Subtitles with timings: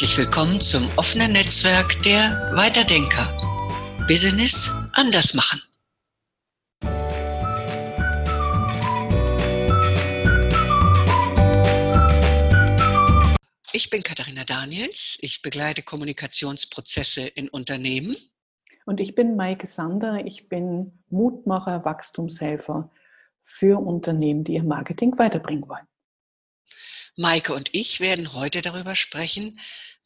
[0.00, 3.36] Herzlich willkommen zum offenen Netzwerk der Weiterdenker.
[4.08, 5.60] Business anders machen.
[13.74, 15.18] Ich bin Katharina Daniels.
[15.20, 18.16] Ich begleite Kommunikationsprozesse in Unternehmen.
[18.86, 20.24] Und ich bin Maike Sander.
[20.24, 22.90] Ich bin Mutmacher, Wachstumshelfer
[23.42, 25.86] für Unternehmen, die ihr Marketing weiterbringen wollen.
[27.16, 29.58] Maike und ich werden heute darüber sprechen,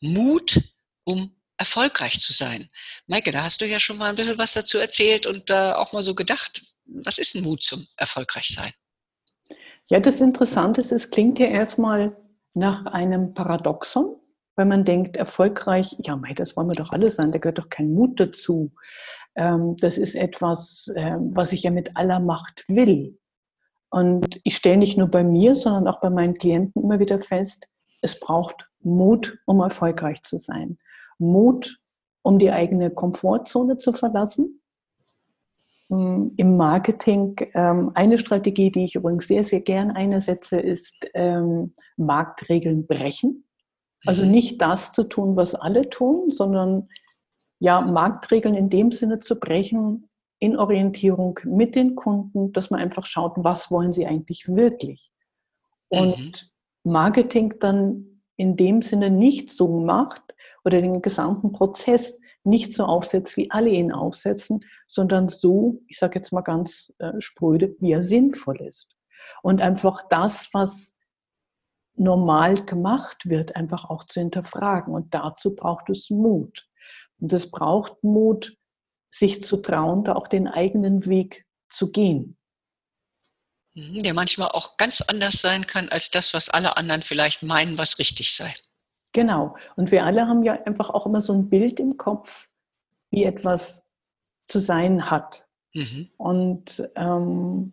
[0.04, 0.60] Mut,
[1.04, 2.68] um erfolgreich zu sein.
[3.06, 5.92] Maike, da hast du ja schon mal ein bisschen was dazu erzählt und äh, auch
[5.92, 8.72] mal so gedacht, was ist ein Mut zum Erfolgreichsein?
[9.90, 12.16] Ja, das Interessante ist, es klingt ja erstmal
[12.54, 14.16] nach einem Paradoxon,
[14.56, 17.68] weil man denkt, erfolgreich, ja, mei, das wollen wir doch alle sein, da gehört doch
[17.68, 18.72] kein Mut dazu.
[19.36, 23.18] Ähm, das ist etwas, ähm, was ich ja mit aller Macht will.
[23.90, 27.68] Und ich stelle nicht nur bei mir, sondern auch bei meinen Klienten immer wieder fest,
[28.00, 30.78] es braucht Mut, um erfolgreich zu sein.
[31.18, 31.78] Mut,
[32.22, 34.60] um die eigene Komfortzone zu verlassen.
[35.88, 41.74] Hm, Im Marketing, ähm, eine Strategie, die ich übrigens sehr, sehr gern einsetze, ist ähm,
[41.96, 43.44] Marktregeln brechen.
[44.06, 44.30] Also mhm.
[44.30, 46.88] nicht das zu tun, was alle tun, sondern
[47.58, 53.06] ja, Marktregeln in dem Sinne zu brechen, in Orientierung mit den Kunden, dass man einfach
[53.06, 55.10] schaut, was wollen sie eigentlich wirklich.
[55.88, 56.50] Und
[56.84, 56.92] mhm.
[56.92, 60.22] Marketing dann in dem Sinne nicht so macht
[60.64, 66.18] oder den gesamten Prozess nicht so aufsetzt, wie alle ihn aufsetzen, sondern so, ich sage
[66.18, 68.94] jetzt mal ganz äh, spröde, wie er sinnvoll ist.
[69.42, 70.94] Und einfach das, was
[71.96, 74.94] normal gemacht wird, einfach auch zu hinterfragen.
[74.94, 76.68] Und dazu braucht es Mut.
[77.20, 78.56] Und es braucht Mut,
[79.10, 82.36] sich zu trauen, da auch den eigenen Weg zu gehen.
[83.74, 87.76] Mhm, der manchmal auch ganz anders sein kann als das, was alle anderen vielleicht meinen,
[87.76, 88.54] was richtig sei.
[89.12, 89.56] Genau.
[89.76, 92.48] Und wir alle haben ja einfach auch immer so ein Bild im Kopf,
[93.10, 93.82] wie etwas
[94.46, 95.46] zu sein hat.
[95.72, 96.10] Mhm.
[96.16, 97.72] Und ähm,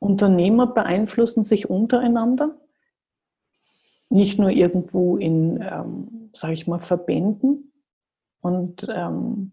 [0.00, 2.58] Unternehmer beeinflussen sich untereinander,
[4.08, 7.72] nicht nur irgendwo in, ähm, sage ich mal, Verbänden.
[8.40, 9.52] Und ähm,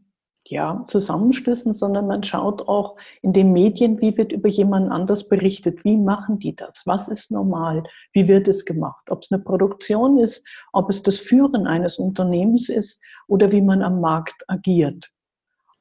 [0.49, 5.83] ja, Zusammenschlüssen, sondern man schaut auch in den Medien, wie wird über jemanden anders berichtet,
[5.83, 10.17] wie machen die das, was ist normal, wie wird es gemacht, ob es eine Produktion
[10.17, 15.11] ist, ob es das Führen eines Unternehmens ist oder wie man am Markt agiert.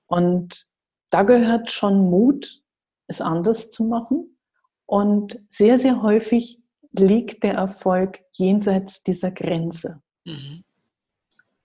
[0.07, 0.67] Und
[1.11, 2.63] da gehört schon Mut,
[3.07, 4.39] es anders zu machen.
[4.87, 6.61] Und sehr, sehr häufig
[6.93, 10.03] liegt der Erfolg jenseits dieser Grenze.
[10.25, 10.65] Mhm.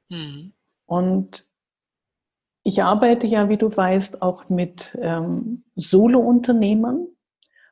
[0.10, 0.54] Mhm.
[0.86, 1.51] Und
[2.64, 7.08] ich arbeite ja, wie du weißt, auch mit ähm, Solo-Unternehmern.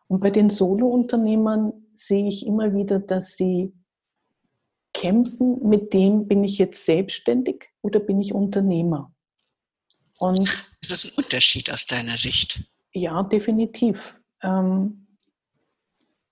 [0.08, 3.74] Und bei den Solo-Unternehmern sehe ich immer wieder, dass sie
[4.94, 9.14] kämpfen mit dem, bin ich jetzt selbstständig oder bin ich Unternehmer?
[10.20, 10.50] Und
[10.82, 12.64] ist das ein Unterschied aus deiner Sicht?
[12.92, 14.20] Ja, definitiv.
[14.42, 15.08] Ähm,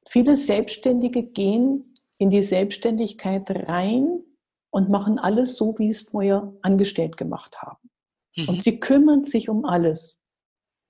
[0.08, 4.22] viele Selbstständige gehen in die Selbstständigkeit rein
[4.72, 7.87] und machen alles so, wie sie es vorher angestellt gemacht haben.
[8.38, 8.50] Mhm.
[8.50, 10.20] Und sie kümmern sich um alles.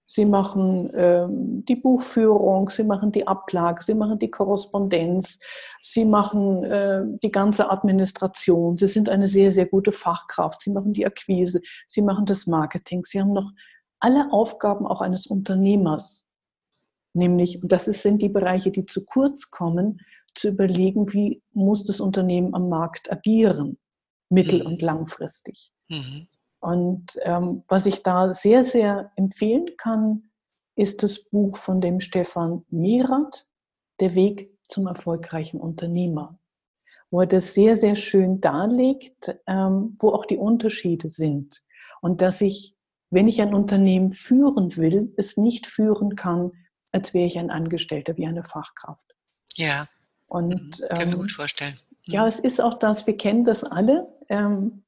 [0.09, 5.37] Sie machen ähm, die Buchführung, sie machen die Ablage, sie machen die Korrespondenz,
[5.81, 8.77] sie machen äh, die ganze Administration.
[8.77, 10.61] Sie sind eine sehr, sehr gute Fachkraft.
[10.61, 13.03] Sie machen die Akquise, sie machen das Marketing.
[13.03, 13.51] Sie haben noch
[13.99, 16.25] alle Aufgaben auch eines Unternehmers.
[17.13, 19.99] Nämlich, und das sind die Bereiche, die zu kurz kommen,
[20.35, 23.77] zu überlegen, wie muss das Unternehmen am Markt agieren,
[24.29, 24.67] mittel- mhm.
[24.67, 25.71] und langfristig.
[25.89, 26.27] Mhm.
[26.59, 30.23] Und ähm, was ich da sehr, sehr empfehlen kann,
[30.75, 33.45] ist das Buch von dem Stefan Mirat,
[33.99, 36.39] Der Weg zum erfolgreichen Unternehmer,
[37.09, 41.63] wo er das sehr, sehr schön darlegt, ähm, wo auch die Unterschiede sind.
[42.01, 42.75] Und dass ich,
[43.09, 46.51] wenn ich ein Unternehmen führen will, es nicht führen kann,
[46.91, 49.15] als wäre ich ein Angestellter wie eine Fachkraft.
[49.55, 49.87] Ja.
[50.27, 50.87] Und mhm.
[50.89, 51.79] kann ähm, mir gut vorstellen.
[52.05, 52.13] Mhm.
[52.13, 54.07] Ja, es ist auch das, wir kennen das alle.
[54.29, 54.83] Ähm,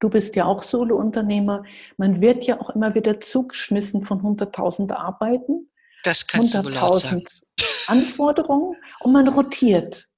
[0.00, 1.64] Du bist ja auch Solo-Unternehmer.
[1.98, 5.70] Man wird ja auch immer wieder zugeschmissen von 100.000 Arbeiten.
[6.02, 7.42] Das kannst 100.000
[7.86, 10.08] Anforderungen und man rotiert.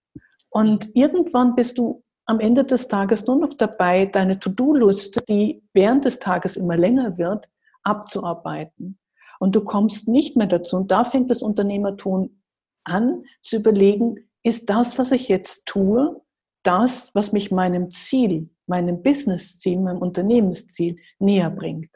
[0.50, 6.04] Und irgendwann bist du am Ende des Tages nur noch dabei, deine To-Do-Liste, die während
[6.04, 7.48] des Tages immer länger wird,
[7.82, 8.98] abzuarbeiten.
[9.40, 10.76] Und du kommst nicht mehr dazu.
[10.76, 12.40] Und da fängt das Unternehmertum
[12.84, 16.22] an, zu überlegen, ist das, was ich jetzt tue,
[16.62, 21.90] das, was mich meinem Ziel meinem Business-Ziel, meinem Unternehmensziel näher bringt?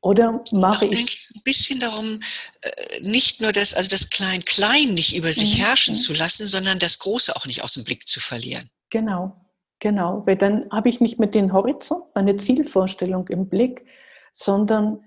[0.00, 1.04] Oder mache ich.
[1.04, 2.20] ich ein bisschen darum,
[2.60, 5.62] äh, nicht nur das, also das Klein-Klein nicht über sich mhm.
[5.62, 5.98] herrschen mhm.
[5.98, 8.70] zu lassen, sondern das Große auch nicht aus dem Blick zu verlieren.
[8.90, 9.40] Genau.
[9.80, 13.84] Genau, weil dann habe ich nicht mehr den Horizont, meine Zielvorstellung im Blick,
[14.32, 15.00] sondern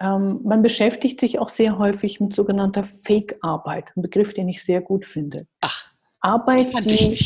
[0.00, 4.80] ähm, man beschäftigt sich auch sehr häufig mit sogenannter Fake-Arbeit, ein Begriff, den ich sehr
[4.80, 5.46] gut finde.
[5.60, 5.90] Ach,
[6.20, 7.18] Arbeit, die,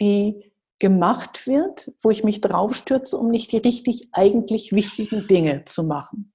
[0.00, 0.51] die
[0.82, 6.32] gemacht wird, wo ich mich draufstürze, um nicht die richtig eigentlich wichtigen Dinge zu machen.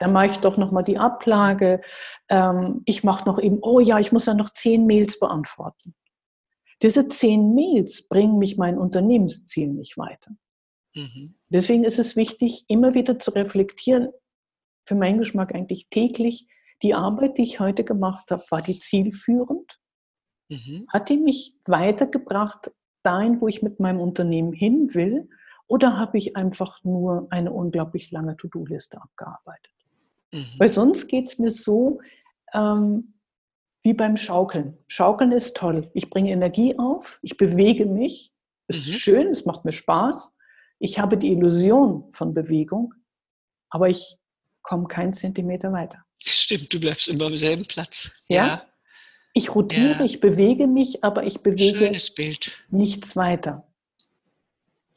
[0.00, 1.80] Dann mache ich doch nochmal die Ablage.
[2.28, 5.94] Ähm, ich mache noch eben, oh ja, ich muss ja noch zehn Mails beantworten.
[6.82, 10.32] Diese zehn Mails bringen mich mein Unternehmensziel nicht weiter.
[10.96, 11.36] Mhm.
[11.48, 14.08] Deswegen ist es wichtig, immer wieder zu reflektieren,
[14.82, 16.48] für meinen Geschmack eigentlich täglich,
[16.82, 19.78] die Arbeit, die ich heute gemacht habe, war die zielführend?
[20.48, 20.84] Mhm.
[20.92, 22.72] Hat die mich weitergebracht
[23.04, 25.28] dahin, wo ich mit meinem Unternehmen hin will?
[25.66, 29.72] Oder habe ich einfach nur eine unglaublich lange To-Do-Liste abgearbeitet?
[30.32, 30.46] Mhm.
[30.58, 32.00] Weil sonst geht es mir so
[32.52, 33.14] ähm,
[33.82, 34.78] wie beim Schaukeln.
[34.88, 35.90] Schaukeln ist toll.
[35.94, 38.32] Ich bringe Energie auf, ich bewege mich.
[38.66, 38.94] Es ist mhm.
[38.94, 40.32] schön, es macht mir Spaß.
[40.78, 42.94] Ich habe die Illusion von Bewegung,
[43.70, 44.18] aber ich
[44.62, 46.04] komme keinen Zentimeter weiter.
[46.18, 48.24] Stimmt, du bleibst immer am selben Platz.
[48.28, 48.46] Ja.
[48.46, 48.66] ja.
[49.34, 50.04] Ich rotiere, ja.
[50.04, 51.90] ich bewege mich, aber ich bewege
[52.70, 53.66] nichts weiter.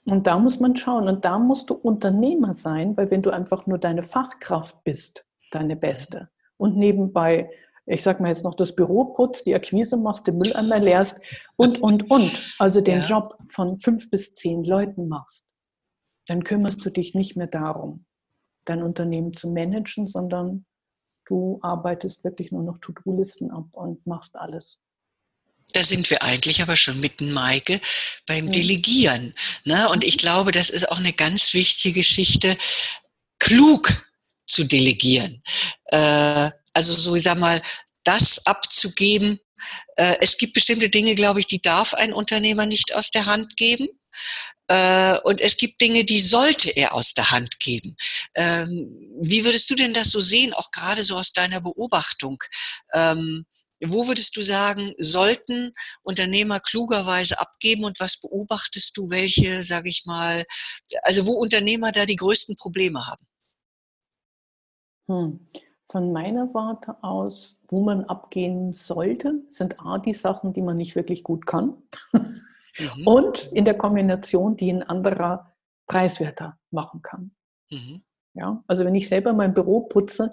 [0.05, 1.09] Und da muss man schauen.
[1.09, 5.75] Und da musst du Unternehmer sein, weil wenn du einfach nur deine Fachkraft bist, deine
[5.75, 7.49] beste, und nebenbei,
[7.85, 11.19] ich sag mal jetzt noch das Büro putzt, die Akquise machst, den Mülleimer leerst
[11.55, 13.05] und, und, und, also den ja.
[13.05, 15.47] Job von fünf bis zehn Leuten machst,
[16.27, 18.05] dann kümmerst du dich nicht mehr darum,
[18.65, 20.65] dein Unternehmen zu managen, sondern
[21.27, 24.79] du arbeitest wirklich nur noch To-Do-Listen ab und machst alles.
[25.73, 27.81] Da sind wir eigentlich aber schon mitten, Maike,
[28.25, 28.51] beim mhm.
[28.53, 29.33] Delegieren.
[29.65, 29.89] Ne?
[29.89, 32.57] Und ich glaube, das ist auch eine ganz wichtige Geschichte,
[33.39, 34.07] klug
[34.45, 35.43] zu delegieren.
[35.85, 37.61] Äh, also so, ich sag mal,
[38.03, 39.39] das abzugeben.
[39.97, 43.57] Äh, es gibt bestimmte Dinge, glaube ich, die darf ein Unternehmer nicht aus der Hand
[43.57, 43.89] geben.
[44.67, 47.95] Äh, und es gibt Dinge, die sollte er aus der Hand geben.
[48.35, 52.37] Ähm, wie würdest du denn das so sehen, auch gerade so aus deiner Beobachtung?
[52.93, 53.45] Ähm,
[53.85, 60.05] wo würdest du sagen, sollten Unternehmer klugerweise abgeben und was beobachtest du, welche, sage ich
[60.05, 60.45] mal,
[61.03, 63.25] also wo Unternehmer da die größten Probleme haben?
[65.07, 65.45] Hm.
[65.89, 70.95] Von meiner Warte aus, wo man abgehen sollte, sind A, die Sachen, die man nicht
[70.95, 71.81] wirklich gut kann.
[72.79, 73.07] Mhm.
[73.07, 75.53] und in der Kombination, die ein anderer
[75.87, 77.31] preiswerter machen kann.
[77.71, 78.03] Mhm.
[78.33, 80.31] Ja, also wenn ich selber mein Büro putze.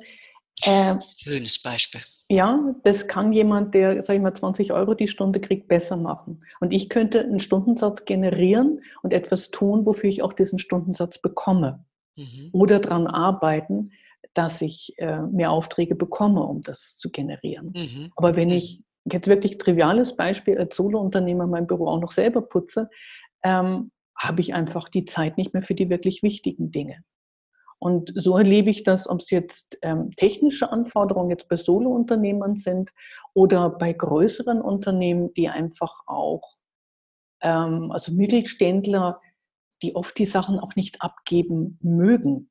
[0.62, 2.02] Äh, Schönes Beispiel.
[2.28, 6.44] Ja, das kann jemand, der, sag ich mal, 20 Euro die Stunde kriegt, besser machen.
[6.60, 11.84] Und ich könnte einen Stundensatz generieren und etwas tun, wofür ich auch diesen Stundensatz bekomme.
[12.16, 12.50] Mhm.
[12.52, 13.92] Oder daran arbeiten,
[14.32, 17.72] dass ich äh, mehr Aufträge bekomme, um das zu generieren.
[17.74, 18.12] Mhm.
[18.16, 18.54] Aber wenn mhm.
[18.54, 22.88] ich jetzt wirklich triviales Beispiel als Solo-Unternehmer mein Büro auch noch selber putze,
[23.42, 27.04] ähm, habe ich einfach die Zeit nicht mehr für die wirklich wichtigen Dinge.
[27.78, 32.92] Und so erlebe ich das, ob es jetzt ähm, technische Anforderungen jetzt bei Solo-Unternehmern sind
[33.34, 36.48] oder bei größeren Unternehmen, die einfach auch,
[37.42, 39.20] ähm, also Mittelständler,
[39.82, 42.48] die oft die Sachen auch nicht abgeben mögen.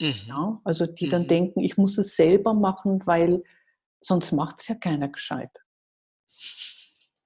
[0.00, 0.14] Mhm.
[0.26, 1.28] Ja, also die dann mhm.
[1.28, 3.44] denken, ich muss es selber machen, weil
[4.00, 5.56] sonst macht es ja keiner gescheit.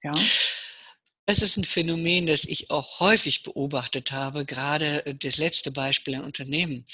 [0.03, 0.11] Ja.
[1.25, 6.15] Es ist ein Phänomen, das ich auch häufig beobachtet habe, gerade äh, das letzte Beispiel
[6.15, 6.85] in Unternehmen.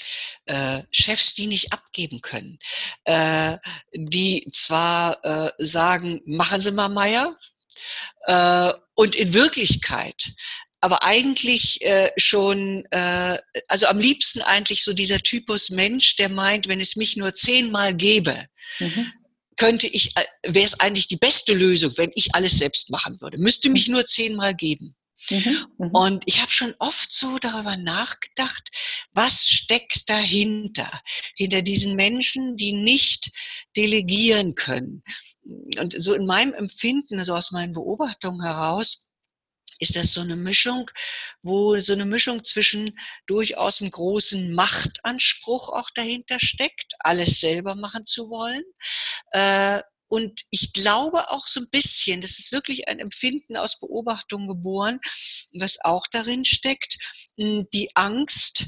[0.44, 2.58] Äh, Chefs, die nicht abgeben können,
[3.04, 3.56] äh,
[3.94, 7.38] die zwar äh, sagen, machen Sie mal Meier,
[8.26, 10.32] äh, und in Wirklichkeit
[10.82, 16.68] aber eigentlich äh, schon, äh, also am liebsten eigentlich so dieser Typus Mensch, der meint,
[16.68, 18.46] wenn es mich nur zehnmal gäbe,
[18.78, 19.12] mhm
[19.56, 23.38] könnte ich, äh, wäre es eigentlich die beste Lösung, wenn ich alles selbst machen würde.
[23.38, 24.94] Müsste mich nur zehnmal geben.
[25.30, 25.90] Mhm, mhm.
[25.92, 28.70] Und ich habe schon oft so darüber nachgedacht,
[29.12, 30.88] was steckt dahinter,
[31.36, 33.30] hinter diesen Menschen, die nicht
[33.76, 35.02] delegieren können.
[35.78, 39.05] Und so in meinem Empfinden, also aus meinen Beobachtungen heraus,
[39.78, 40.90] ist das so eine Mischung,
[41.42, 48.06] wo so eine Mischung zwischen durchaus einem großen Machtanspruch auch dahinter steckt, alles selber machen
[48.06, 48.64] zu wollen.
[49.32, 54.46] Äh, und ich glaube auch so ein bisschen, das ist wirklich ein Empfinden aus Beobachtung
[54.46, 55.00] geboren,
[55.52, 56.98] was auch darin steckt,
[57.36, 58.66] hm, die Angst,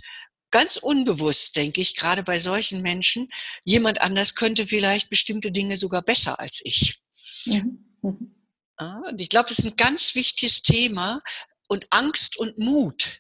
[0.51, 3.29] ganz unbewusst, denke ich, gerade bei solchen Menschen,
[3.65, 7.01] jemand anders könnte vielleicht bestimmte Dinge sogar besser als ich.
[7.45, 7.85] Mhm.
[8.03, 8.38] Mhm.
[8.79, 11.21] Und ich glaube, das ist ein ganz wichtiges Thema.
[11.69, 13.19] Und Angst und Mut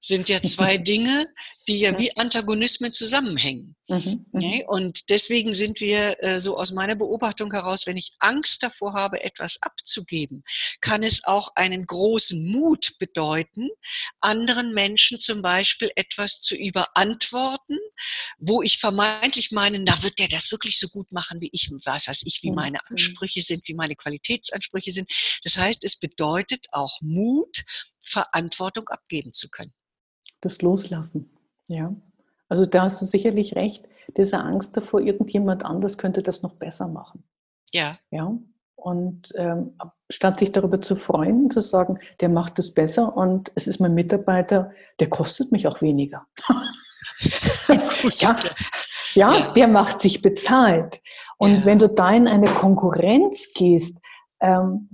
[0.00, 1.26] sind ja zwei Dinge,
[1.68, 3.76] die ja wie Antagonismen zusammenhängen.
[3.88, 4.62] Mhm, mhm.
[4.68, 9.24] und deswegen sind wir äh, so aus meiner Beobachtung heraus, wenn ich Angst davor habe,
[9.24, 10.44] etwas abzugeben,
[10.80, 13.68] kann es auch einen großen Mut bedeuten,
[14.20, 17.78] anderen Menschen zum Beispiel etwas zu überantworten,
[18.38, 22.06] wo ich vermeintlich meine, na wird der das wirklich so gut machen, wie ich, was
[22.06, 25.10] weiß ich, wie mhm, meine Ansprüche sind, wie meine Qualitätsansprüche sind.
[25.42, 27.64] Das heißt, es bedeutet auch Mut,
[28.00, 29.72] Verantwortung abgeben zu können.
[30.40, 31.30] Das Loslassen,
[31.68, 31.94] ja.
[32.48, 33.88] Also da hast du sicherlich recht.
[34.16, 37.24] Diese Angst davor, irgendjemand anders könnte das noch besser machen.
[37.72, 37.94] Ja.
[38.10, 38.36] Ja.
[38.74, 39.78] Und ähm,
[40.10, 43.94] statt sich darüber zu freuen, zu sagen, der macht es besser und es ist mein
[43.94, 46.26] Mitarbeiter, der kostet mich auch weniger.
[48.18, 48.36] ja,
[49.14, 51.00] ja, der macht sich bezahlt.
[51.38, 51.64] Und ja.
[51.64, 53.98] wenn du da in eine Konkurrenz gehst,
[54.40, 54.88] ähm,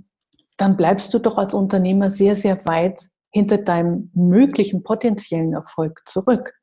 [0.57, 6.53] dann bleibst du doch als Unternehmer sehr, sehr weit hinter deinem möglichen potenziellen Erfolg zurück.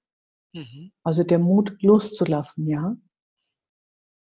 [0.56, 0.92] Mhm.
[1.02, 2.96] Also der Mut loszulassen, ja.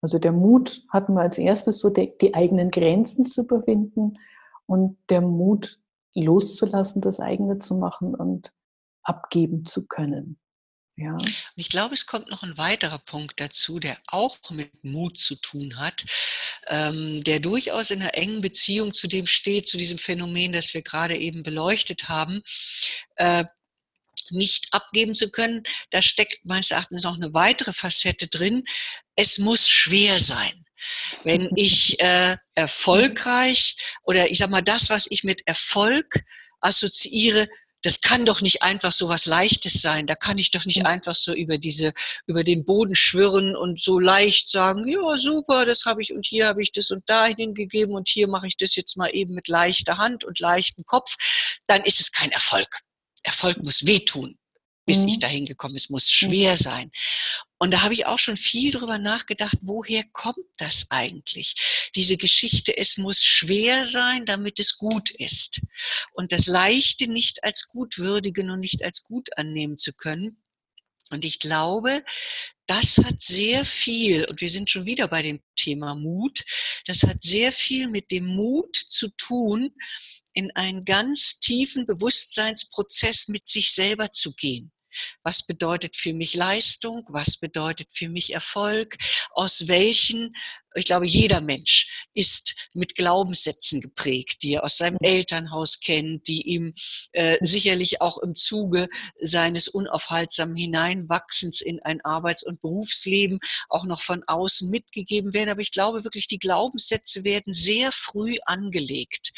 [0.02, 4.20] Also der Mut hatten wir als erstes so die, die eigenen Grenzen zu überwinden
[4.66, 5.80] und der Mut
[6.14, 8.52] loszulassen, das eigene zu machen und
[9.04, 10.38] abgeben zu können.
[10.98, 11.18] Ja.
[11.56, 15.78] Ich glaube, es kommt noch ein weiterer Punkt dazu, der auch mit Mut zu tun
[15.78, 16.06] hat,
[16.68, 20.84] ähm, der durchaus in einer engen Beziehung zu dem steht, zu diesem Phänomen, das wir
[20.84, 22.42] gerade eben beleuchtet haben.
[23.16, 23.46] Äh,
[24.32, 28.64] nicht abgeben zu können, da steckt meines Erachtens noch eine weitere Facette drin.
[29.16, 30.66] Es muss schwer sein.
[31.24, 36.22] Wenn ich äh, erfolgreich oder ich sag mal das, was ich mit Erfolg
[36.62, 37.48] assoziiere,
[37.86, 40.08] das kann doch nicht einfach so was Leichtes sein.
[40.08, 41.94] Da kann ich doch nicht einfach so über diese,
[42.26, 46.48] über den Boden schwirren und so leicht sagen, ja, super, das habe ich und hier
[46.48, 49.48] habe ich das und dahin gegeben und hier mache ich das jetzt mal eben mit
[49.48, 51.16] leichter Hand und leichtem Kopf.
[51.68, 52.82] Dann ist es kein Erfolg.
[53.26, 54.38] Erfolg muss wehtun
[54.86, 55.08] bis mhm.
[55.08, 56.28] ich dahin gekommen Es muss mhm.
[56.28, 56.92] schwer sein.
[57.58, 61.90] Und da habe ich auch schon viel drüber nachgedacht, woher kommt das eigentlich?
[61.96, 65.62] Diese Geschichte, es muss schwer sein, damit es gut ist.
[66.14, 70.42] Und das Leichte nicht als gut würdigen und nicht als gut annehmen zu können.
[71.12, 72.04] Und ich glaube,
[72.66, 76.44] das hat sehr viel, und wir sind schon wieder bei dem Thema Mut,
[76.88, 79.72] das hat sehr viel mit dem Mut zu tun,
[80.36, 84.72] in einen ganz tiefen Bewusstseinsprozess mit sich selber zu gehen.
[85.24, 87.04] Was bedeutet für mich Leistung?
[87.10, 88.98] Was bedeutet für mich Erfolg?
[89.32, 90.36] Aus welchen,
[90.76, 96.42] ich glaube, jeder Mensch ist mit Glaubenssätzen geprägt, die er aus seinem Elternhaus kennt, die
[96.44, 96.74] ihm
[97.12, 98.88] äh, sicherlich auch im Zuge
[99.20, 105.50] seines unaufhaltsamen Hineinwachsens in ein Arbeits- und Berufsleben auch noch von außen mitgegeben werden.
[105.50, 109.32] Aber ich glaube wirklich, die Glaubenssätze werden sehr früh angelegt.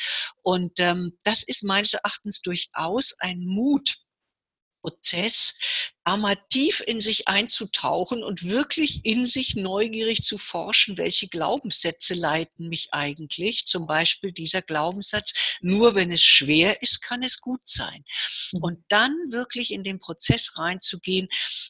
[0.43, 3.97] Und ähm, das ist meines Erachtens durchaus ein Mut,
[4.87, 5.53] Prozess,
[6.05, 12.69] einmal tief in sich einzutauchen und wirklich in sich neugierig zu forschen, welche Glaubenssätze leiten
[12.69, 13.65] mich eigentlich.
[13.65, 18.05] Zum Beispiel dieser Glaubenssatz, nur wenn es schwer ist, kann es gut sein.
[18.53, 18.63] Mhm.
[18.63, 21.27] Und dann wirklich in den Prozess reinzugehen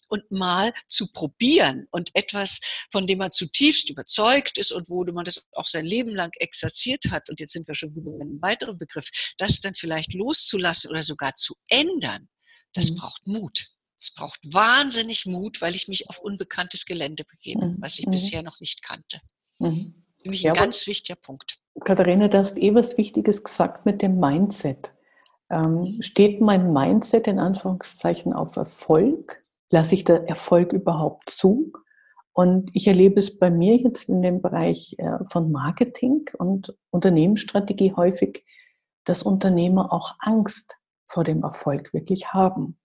[0.07, 2.59] und mal zu probieren und etwas,
[2.91, 7.05] von dem man zutiefst überzeugt ist und wo man das auch sein Leben lang exerziert
[7.09, 10.91] hat, und jetzt sind wir schon wieder bei einem weiteren Begriff, das dann vielleicht loszulassen
[10.91, 12.29] oder sogar zu ändern
[12.77, 12.95] das mhm.
[12.95, 13.67] braucht Mut.
[13.99, 17.77] Es braucht wahnsinnig Mut, weil ich mich auf unbekanntes Gelände begebe, mhm.
[17.79, 18.11] was ich mhm.
[18.11, 19.19] bisher noch nicht kannte.
[19.59, 19.95] Mhm.
[20.21, 21.59] Für mich ja, ein ganz wichtiger Punkt.
[21.83, 24.93] Katharina, du hast eh was Wichtiges gesagt mit dem Mindset.
[25.49, 29.41] Ähm, steht mein Mindset in Anführungszeichen auf Erfolg?
[29.69, 31.71] Lasse ich der Erfolg überhaupt zu?
[32.33, 37.93] Und ich erlebe es bei mir jetzt in dem Bereich äh, von Marketing und Unternehmensstrategie
[37.95, 38.45] häufig,
[39.05, 40.76] dass Unternehmer auch Angst
[41.07, 42.77] vor dem Erfolg wirklich haben.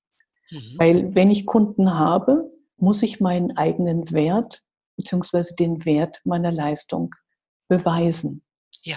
[0.50, 0.75] Mhm.
[0.79, 4.62] Weil wenn ich Kunden habe, muss ich meinen eigenen Wert
[4.97, 5.55] bzw.
[5.59, 7.14] den Wert meiner Leistung
[7.69, 8.43] beweisen.
[8.83, 8.97] Ja.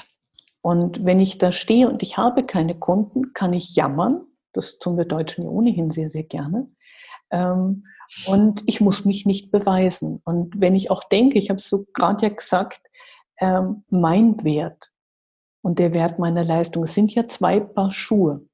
[0.62, 4.26] Und wenn ich da stehe und ich habe keine Kunden, kann ich jammern.
[4.54, 6.70] Das tun wir Deutschen ja ohnehin sehr, sehr gerne.
[7.30, 7.86] Ähm,
[8.28, 10.22] und ich muss mich nicht beweisen.
[10.26, 12.82] Und wenn ich auch denke, ich habe es so gerade ja gesagt,
[13.40, 14.92] ähm, mein Wert
[15.62, 18.48] und der Wert meiner Leistung, es sind ja zwei Paar Schuhe.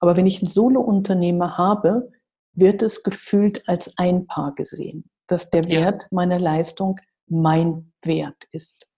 [0.00, 2.10] Aber wenn ich einen Solo-Unternehmer habe,
[2.54, 8.88] wird es gefühlt als ein Paar gesehen, dass der Wert meiner Leistung mein Wert ist.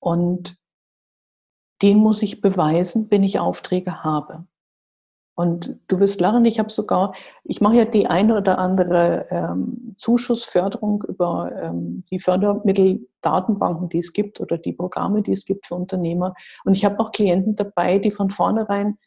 [0.00, 0.56] Und
[1.82, 4.46] den muss ich beweisen, wenn ich Aufträge habe.
[5.34, 7.14] Und du wirst lachen, ich habe sogar,
[7.44, 14.12] ich mache ja die eine oder andere ähm, Zuschussförderung über ähm, die Fördermitteldatenbanken, die es
[14.12, 16.34] gibt oder die Programme, die es gibt für Unternehmer.
[16.64, 18.98] Und ich habe auch Klienten dabei, die von vornherein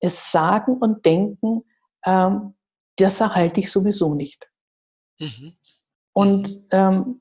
[0.00, 1.64] es sagen und denken,
[2.04, 2.54] ähm,
[2.96, 4.48] das erhalte ich sowieso nicht.
[5.18, 5.56] Mhm.
[6.12, 7.20] Und ähm,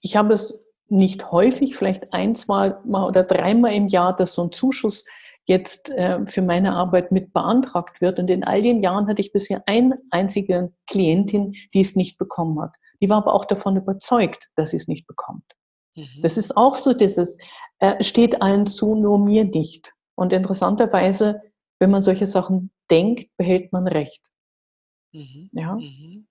[0.00, 0.58] ich habe es
[0.88, 5.04] nicht häufig, vielleicht ein, zwei Mal oder dreimal im Jahr, dass so ein Zuschuss
[5.46, 8.18] jetzt äh, für meine Arbeit mit beantragt wird.
[8.18, 12.60] Und in all den Jahren hatte ich bisher eine einzige Klientin, die es nicht bekommen
[12.60, 12.74] hat.
[13.00, 15.44] Die war aber auch davon überzeugt, dass sie es nicht bekommt.
[15.94, 16.22] Mhm.
[16.22, 17.38] Das ist auch so dieses,
[17.78, 19.92] äh, steht allen zu, nur mir nicht.
[20.14, 21.42] Und interessanterweise,
[21.78, 24.30] wenn man solche Sachen denkt, behält man Recht.
[25.12, 25.50] Mhm.
[25.52, 25.74] Ja.
[25.74, 26.26] Mhm.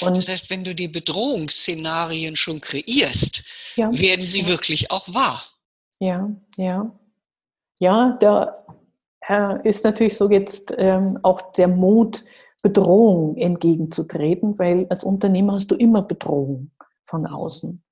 [0.00, 3.44] Und das heißt, wenn du die Bedrohungsszenarien schon kreierst,
[3.76, 3.90] ja.
[3.98, 4.48] werden sie ja.
[4.48, 5.44] wirklich auch wahr.
[6.00, 6.90] Ja, ja.
[7.78, 8.64] Ja, da
[9.28, 12.24] äh, ist natürlich so jetzt ähm, auch der Mut,
[12.62, 16.72] Bedrohung entgegenzutreten, weil als Unternehmer hast du immer Bedrohung
[17.04, 17.82] von außen.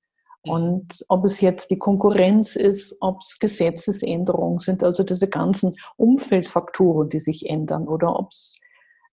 [0.45, 0.51] Mhm.
[0.51, 7.09] Und ob es jetzt die Konkurrenz ist, ob es Gesetzesänderungen sind, also diese ganzen Umfeldfaktoren,
[7.09, 8.57] die sich ändern, oder ob es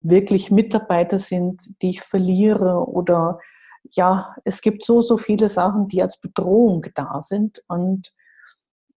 [0.01, 3.39] wirklich Mitarbeiter sind, die ich verliere, oder
[3.91, 7.63] ja, es gibt so, so viele Sachen, die als Bedrohung da sind.
[7.69, 8.13] Und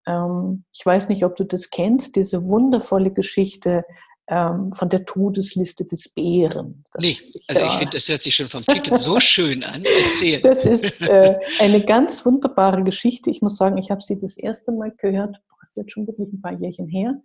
[0.07, 3.85] ähm, ich weiß nicht, ob du das kennst, diese wundervolle Geschichte
[4.27, 6.85] ähm, von der Todesliste des Bären.
[6.93, 9.85] Das nee, also ich finde, das hört sich schon vom Titel so schön an.
[10.03, 10.41] Erzähl.
[10.41, 13.31] Das ist äh, eine ganz wunderbare Geschichte.
[13.31, 16.33] Ich muss sagen, ich habe sie das erste Mal gehört, das ist jetzt schon wirklich
[16.33, 17.21] ein paar Jährchen her,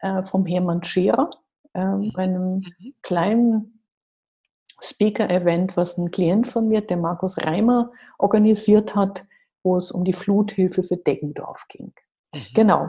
[0.00, 1.30] äh, vom Hermann Scherer,
[1.72, 2.94] äh, bei einem mhm.
[3.02, 3.80] kleinen
[4.80, 9.24] Speaker-Event, was ein Klient von mir, der Markus Reimer, organisiert hat,
[9.62, 11.92] wo es um die Fluthilfe für Deggendorf ging.
[12.34, 12.40] Mhm.
[12.54, 12.88] Genau.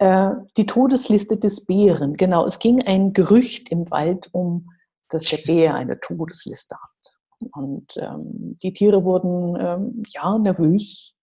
[0.00, 2.16] Äh, die Todesliste des Bären.
[2.16, 4.70] Genau, es ging ein Gerücht im Wald um,
[5.10, 7.50] dass der Bär eine Todesliste hat.
[7.52, 11.14] Und ähm, die Tiere wurden ähm, ja nervös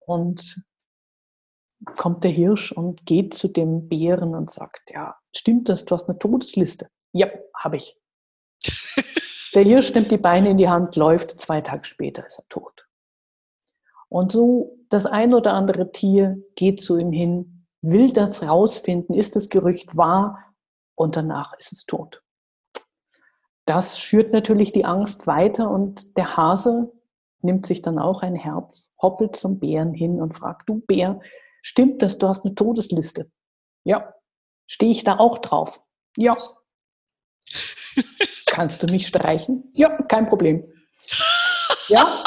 [0.00, 0.64] und
[1.98, 6.08] kommt der Hirsch und geht zu dem Bären und sagt, ja, stimmt das, du hast
[6.08, 6.88] eine Todesliste?
[7.12, 8.00] Ja, habe ich.
[9.54, 12.86] Der Hirsch nimmt die Beine in die Hand, läuft, zwei Tage später ist er tot.
[14.08, 17.55] Und so das ein oder andere Tier geht zu ihm hin,
[17.90, 20.54] will das rausfinden, ist das Gerücht wahr
[20.94, 22.22] und danach ist es tot.
[23.64, 26.92] Das schürt natürlich die Angst weiter und der Hase
[27.42, 31.20] nimmt sich dann auch ein Herz, hoppelt zum Bären hin und fragt, du Bär,
[31.62, 33.30] stimmt das, du hast eine Todesliste?
[33.84, 34.14] Ja.
[34.68, 35.80] Stehe ich da auch drauf?
[36.16, 36.36] Ja.
[38.46, 39.70] Kannst du mich streichen?
[39.74, 40.64] Ja, kein Problem.
[41.88, 42.24] Ja.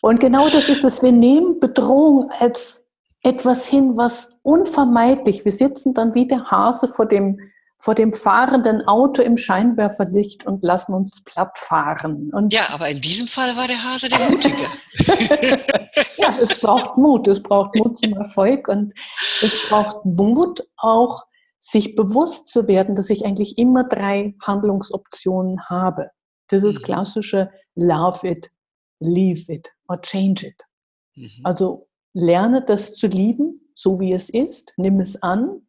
[0.00, 1.02] Und genau das ist es.
[1.02, 2.81] Wir nehmen Bedrohung als
[3.22, 7.38] etwas hin, was unvermeidlich, wir sitzen dann wie der Hase vor dem,
[7.78, 12.30] vor dem fahrenden Auto im Scheinwerferlicht und lassen uns platt fahren.
[12.32, 14.66] Und ja, aber in diesem Fall war der Hase der Mutige.
[16.16, 18.92] ja, es braucht Mut, es braucht Mut zum Erfolg und
[19.40, 21.24] es braucht Mut auch,
[21.64, 26.10] sich bewusst zu werden, dass ich eigentlich immer drei Handlungsoptionen habe.
[26.48, 26.82] Das ist mhm.
[26.82, 28.50] klassische Love it,
[28.98, 30.62] leave it or change it.
[31.14, 31.30] Mhm.
[31.44, 35.62] Also lerne das zu lieben, so wie es ist, nimm es an,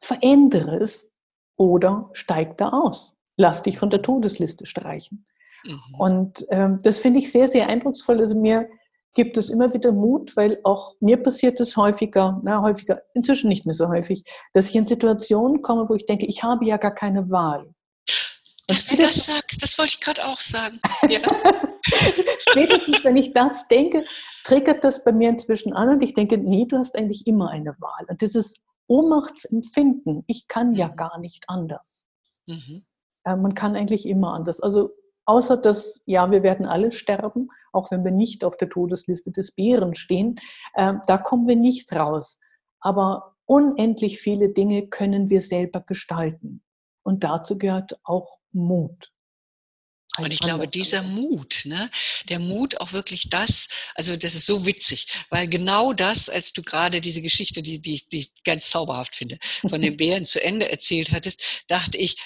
[0.00, 1.12] verändere es
[1.56, 3.14] oder steig da aus.
[3.36, 5.24] Lass dich von der Todesliste streichen.
[5.64, 5.94] Mhm.
[5.98, 8.20] Und ähm, das finde ich sehr, sehr eindrucksvoll.
[8.20, 8.68] Also mir
[9.14, 13.64] gibt es immer wieder Mut, weil auch mir passiert es häufiger, na, häufiger, inzwischen nicht
[13.64, 16.94] mehr so häufig, dass ich in Situationen komme, wo ich denke, ich habe ja gar
[16.94, 17.73] keine Wahl.
[18.66, 20.80] Dass du das sagst, das wollte ich gerade auch sagen.
[21.10, 21.20] Ja.
[22.48, 24.04] Spätestens, wenn ich das denke,
[24.44, 27.76] triggert das bei mir inzwischen an und ich denke, nee, du hast eigentlich immer eine
[27.78, 28.06] Wahl.
[28.08, 28.54] Und dieses
[28.86, 30.96] Ohnmachtsempfinden, ich kann ja mhm.
[30.96, 32.06] gar nicht anders.
[32.46, 32.86] Mhm.
[33.24, 34.60] Äh, man kann eigentlich immer anders.
[34.60, 34.90] Also
[35.26, 39.54] außer dass, ja, wir werden alle sterben, auch wenn wir nicht auf der Todesliste des
[39.54, 40.36] Bären stehen,
[40.74, 42.38] äh, da kommen wir nicht raus.
[42.80, 46.63] Aber unendlich viele Dinge können wir selber gestalten.
[47.04, 49.12] Und dazu gehört auch Mut.
[50.16, 51.90] Und ich glaube, dieser Mut, ne,
[52.28, 56.62] der Mut auch wirklich das, also das ist so witzig, weil genau das, als du
[56.62, 59.38] gerade diese Geschichte, die, die, die ich ganz zauberhaft finde,
[59.68, 62.16] von den Bären zu Ende erzählt hattest, dachte ich,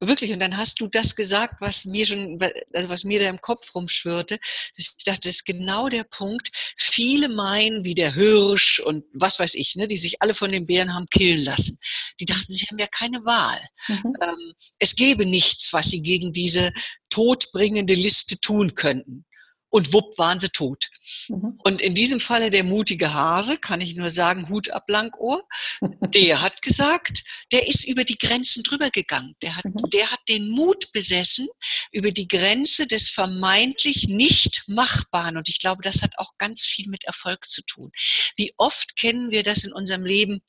[0.00, 2.38] Wirklich, und dann hast du das gesagt, was mir schon,
[2.72, 4.38] also was mir da im Kopf rumschwirrte.
[4.76, 6.50] Ich dachte, das ist genau der Punkt.
[6.76, 10.66] Viele meinen, wie der Hirsch und was weiß ich, ne, die sich alle von den
[10.66, 11.78] Bären haben killen lassen.
[12.20, 13.58] Die dachten, sie haben ja keine Wahl.
[13.88, 14.12] Mhm.
[14.22, 16.72] Ähm, es gäbe nichts, was sie gegen diese
[17.10, 19.24] todbringende Liste tun könnten
[19.70, 20.88] und wupp waren sie tot.
[21.28, 21.58] Mhm.
[21.62, 25.42] Und in diesem Falle der mutige Hase, kann ich nur sagen, Hut ab Blankohr,
[26.14, 29.34] der hat gesagt, der ist über die Grenzen drüber gegangen.
[29.42, 29.90] Der hat, mhm.
[29.92, 31.48] der hat den Mut besessen
[31.92, 35.36] über die Grenze des vermeintlich nicht Machbaren.
[35.36, 37.90] Und ich glaube, das hat auch ganz viel mit Erfolg zu tun.
[38.36, 40.40] Wie oft kennen wir das in unserem Leben,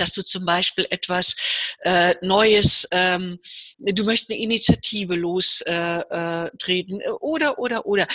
[0.00, 1.34] dass du zum Beispiel etwas
[1.80, 3.38] äh, Neues, ähm,
[3.78, 8.06] du möchtest eine Initiative lostreten äh, äh, oder, oder, oder.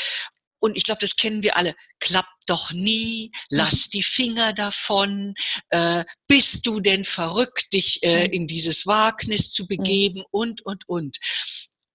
[0.59, 1.75] Und ich glaube, das kennen wir alle.
[1.99, 5.33] Klappt doch nie, lass die Finger davon.
[5.69, 11.17] Äh, bist du denn verrückt, dich äh, in dieses Wagnis zu begeben und, und, und.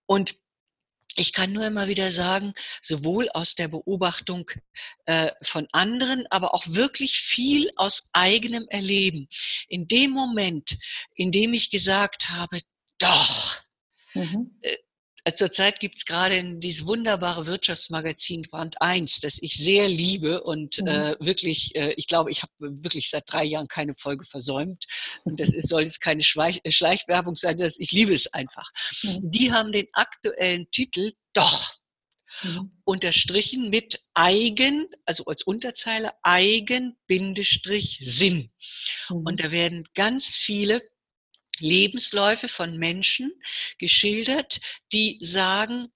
[0.05, 0.35] Und
[1.19, 4.51] ich kann nur immer wieder sagen, sowohl aus der Beobachtung
[5.07, 9.29] äh, von anderen, aber auch wirklich viel aus eigenem Erleben.
[9.69, 10.79] In dem Moment,
[11.15, 12.61] in dem ich gesagt habe,
[12.99, 13.61] doch,
[14.15, 14.59] mhm.
[14.63, 14.77] äh,
[15.35, 20.87] Zurzeit gibt es gerade dieses wunderbare Wirtschaftsmagazin Brand 1, das ich sehr liebe und mhm.
[20.89, 24.85] äh, wirklich, äh, ich glaube, ich habe wirklich seit drei Jahren keine Folge versäumt.
[25.25, 28.71] Und das ist, soll jetzt keine Schweich äh, Schleichwerbung sein, das, ich liebe es einfach.
[29.03, 29.31] Mhm.
[29.31, 31.79] Die haben den aktuellen Titel Doch
[32.43, 32.71] mhm.
[32.85, 37.01] unterstrichen mit Eigen, also als Unterzeile Eigen-Sinn.
[39.09, 39.37] Und mhm.
[39.37, 40.83] da werden ganz viele
[41.61, 43.33] Lebensläufe von Menschen
[43.79, 44.61] geschildert,
[44.93, 45.89] die sagen,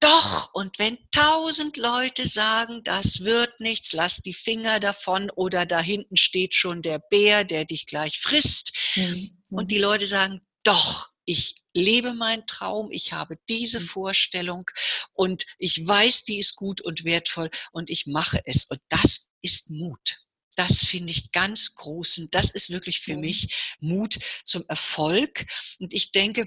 [0.00, 5.80] doch, und wenn tausend Leute sagen, das wird nichts, lass die Finger davon oder da
[5.80, 8.72] hinten steht schon der Bär, der dich gleich frisst.
[8.94, 9.42] Mhm.
[9.48, 13.86] Und die Leute sagen, doch, ich lebe meinen Traum, ich habe diese mhm.
[13.86, 14.70] Vorstellung
[15.12, 18.64] und ich weiß, die ist gut und wertvoll und ich mache es.
[18.64, 20.25] Und das ist Mut.
[20.56, 25.44] Das finde ich ganz groß und das ist wirklich für mich Mut zum Erfolg.
[25.78, 26.46] Und ich denke,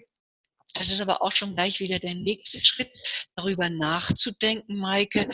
[0.74, 2.92] das ist aber auch schon gleich wieder der nächste Schritt,
[3.36, 5.30] darüber nachzudenken, Maike.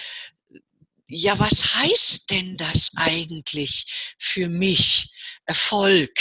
[1.07, 5.11] Ja, was heißt denn das eigentlich für mich?
[5.45, 6.11] Erfolg.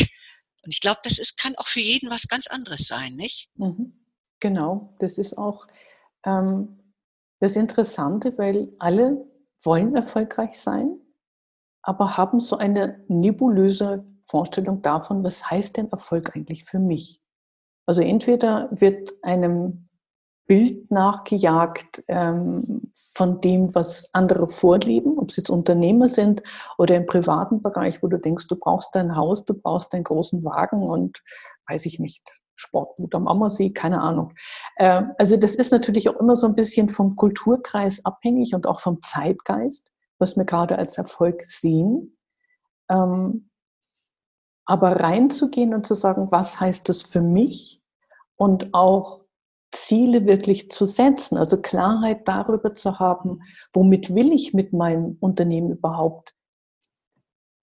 [0.65, 3.49] Und ich glaube, das ist, kann auch für jeden was ganz anderes sein, nicht?
[3.55, 4.05] Mhm.
[4.41, 5.67] Genau, das ist auch
[6.25, 6.93] ähm,
[7.41, 9.27] das Interessante, weil alle
[9.63, 10.99] wollen erfolgreich sein
[11.85, 17.21] aber haben so eine nebulöse Vorstellung davon, was heißt denn Erfolg eigentlich für mich?
[17.87, 19.89] Also entweder wird einem
[20.47, 26.43] Bild nachgejagt ähm, von dem, was andere vorleben, ob es jetzt Unternehmer sind
[26.77, 30.45] oder im privaten Bereich, wo du denkst, du brauchst dein Haus, du brauchst einen großen
[30.45, 31.23] Wagen und
[31.69, 34.33] weiß ich nicht, Sportboot am Ammersee, keine Ahnung.
[34.77, 38.81] Äh, also das ist natürlich auch immer so ein bisschen vom Kulturkreis abhängig und auch
[38.81, 42.17] vom Zeitgeist was wir gerade als Erfolg sehen.
[42.89, 43.51] Ähm,
[44.67, 47.83] aber reinzugehen und zu sagen, was heißt das für mich
[48.37, 49.25] und auch
[49.73, 55.73] Ziele wirklich zu setzen, also Klarheit darüber zu haben, womit will ich mit meinem Unternehmen
[55.73, 56.35] überhaupt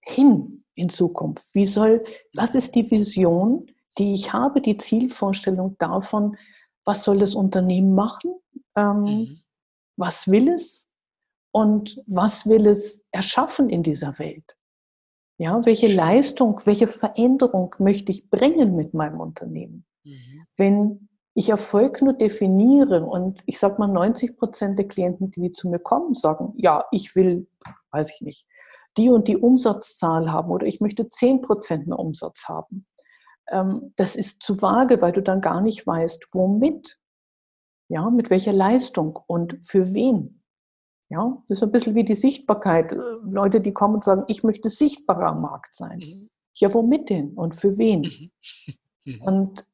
[0.02, 1.54] hin in Zukunft?
[1.54, 3.66] Wie soll, was ist die Vision,
[3.98, 6.36] die ich habe, die Zielvorstellung davon,
[6.84, 8.34] was soll das Unternehmen machen?
[8.76, 9.42] Ähm, mhm.
[9.96, 10.88] Was will es?
[11.52, 14.56] Und was will es erschaffen in dieser Welt?
[15.38, 19.84] Ja, welche Leistung, welche Veränderung möchte ich bringen mit meinem Unternehmen?
[20.04, 20.46] Mhm.
[20.56, 25.68] Wenn ich Erfolg nur definiere und ich sage mal 90 Prozent der Klienten, die zu
[25.68, 27.48] mir kommen, sagen, ja, ich will,
[27.90, 28.46] weiß ich nicht,
[28.98, 32.86] die und die Umsatzzahl haben oder ich möchte 10 Prozent mehr Umsatz haben.
[33.50, 36.98] Ähm, das ist zu vage, weil du dann gar nicht weißt, womit,
[37.88, 40.41] ja, mit welcher Leistung und für wen.
[41.12, 42.96] Ja, das ist ein bisschen wie die Sichtbarkeit.
[43.22, 45.98] Leute, die kommen und sagen, ich möchte sichtbarer am Markt sein.
[45.98, 46.30] Mhm.
[46.54, 48.00] Ja, womit denn und für wen?
[48.00, 48.30] Mhm.
[49.04, 49.22] Mhm.
[49.26, 49.66] Und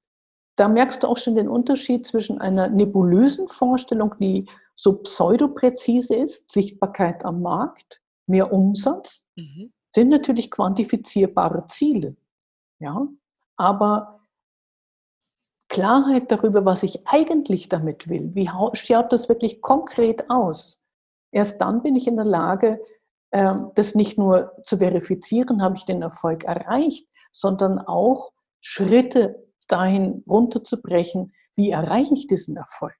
[0.56, 6.50] da merkst du auch schon den Unterschied zwischen einer nebulösen Vorstellung, die so pseudopräzise ist,
[6.50, 9.72] Sichtbarkeit am Markt, mehr Umsatz, mhm.
[9.94, 12.16] sind natürlich quantifizierbare Ziele.
[12.80, 13.06] Ja,
[13.56, 14.20] aber
[15.68, 20.77] Klarheit darüber, was ich eigentlich damit will, wie schaut das wirklich konkret aus?
[21.30, 22.80] Erst dann bin ich in der Lage,
[23.32, 30.24] ähm, das nicht nur zu verifizieren, habe ich den Erfolg erreicht, sondern auch Schritte dahin
[30.26, 32.96] runterzubrechen, wie erreiche ich diesen Erfolg.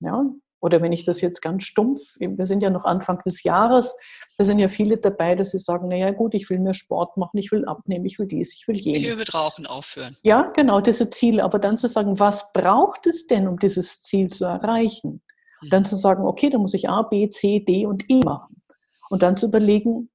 [0.00, 0.24] Ja?
[0.60, 3.94] Oder wenn ich das jetzt ganz stumpf, wir sind ja noch Anfang des Jahres,
[4.38, 7.36] da sind ja viele dabei, dass sie sagen, naja gut, ich will mehr Sport machen,
[7.36, 9.02] ich will abnehmen, ich will dies, ich will jenes.
[9.02, 10.16] Ich will mit Rauchen aufhören.
[10.22, 11.44] Ja, genau, diese Ziele.
[11.44, 15.22] Aber dann zu sagen, was braucht es denn, um dieses Ziel zu erreichen?
[15.70, 18.62] Dann zu sagen, okay, dann muss ich A, B, C, D und E machen.
[19.10, 20.10] Und dann zu überlegen,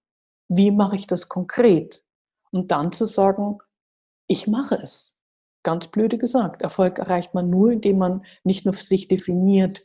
[0.50, 2.04] wie mache ich das konkret?
[2.52, 3.60] Und dann zu sagen,
[4.28, 5.16] ich mache es.
[5.64, 6.62] Ganz blöde gesagt.
[6.62, 9.82] Erfolg erreicht man nur, indem man nicht nur für sich definiert,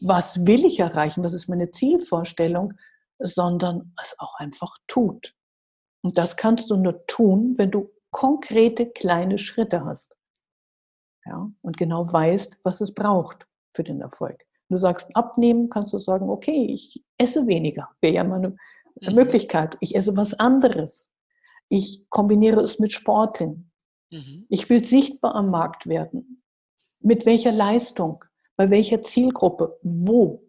[0.00, 2.74] was will ich erreichen, was ist meine Zielvorstellung,
[3.18, 5.34] sondern es auch einfach tut.
[6.02, 10.14] Und das kannst du nur tun, wenn du konkrete kleine Schritte hast.
[11.24, 15.98] Ja, und genau weißt, was es braucht für den Erfolg du sagst abnehmen, kannst du
[15.98, 17.88] sagen, okay, ich esse weniger.
[18.00, 18.56] Wäre ja mal eine
[19.00, 19.14] mhm.
[19.14, 19.76] Möglichkeit.
[19.80, 21.12] Ich esse was anderes.
[21.68, 23.70] Ich kombiniere es mit Sporteln.
[24.10, 24.46] Mhm.
[24.48, 26.42] Ich will sichtbar am Markt werden.
[27.00, 28.24] Mit welcher Leistung?
[28.56, 29.78] Bei welcher Zielgruppe?
[29.82, 30.42] Wo?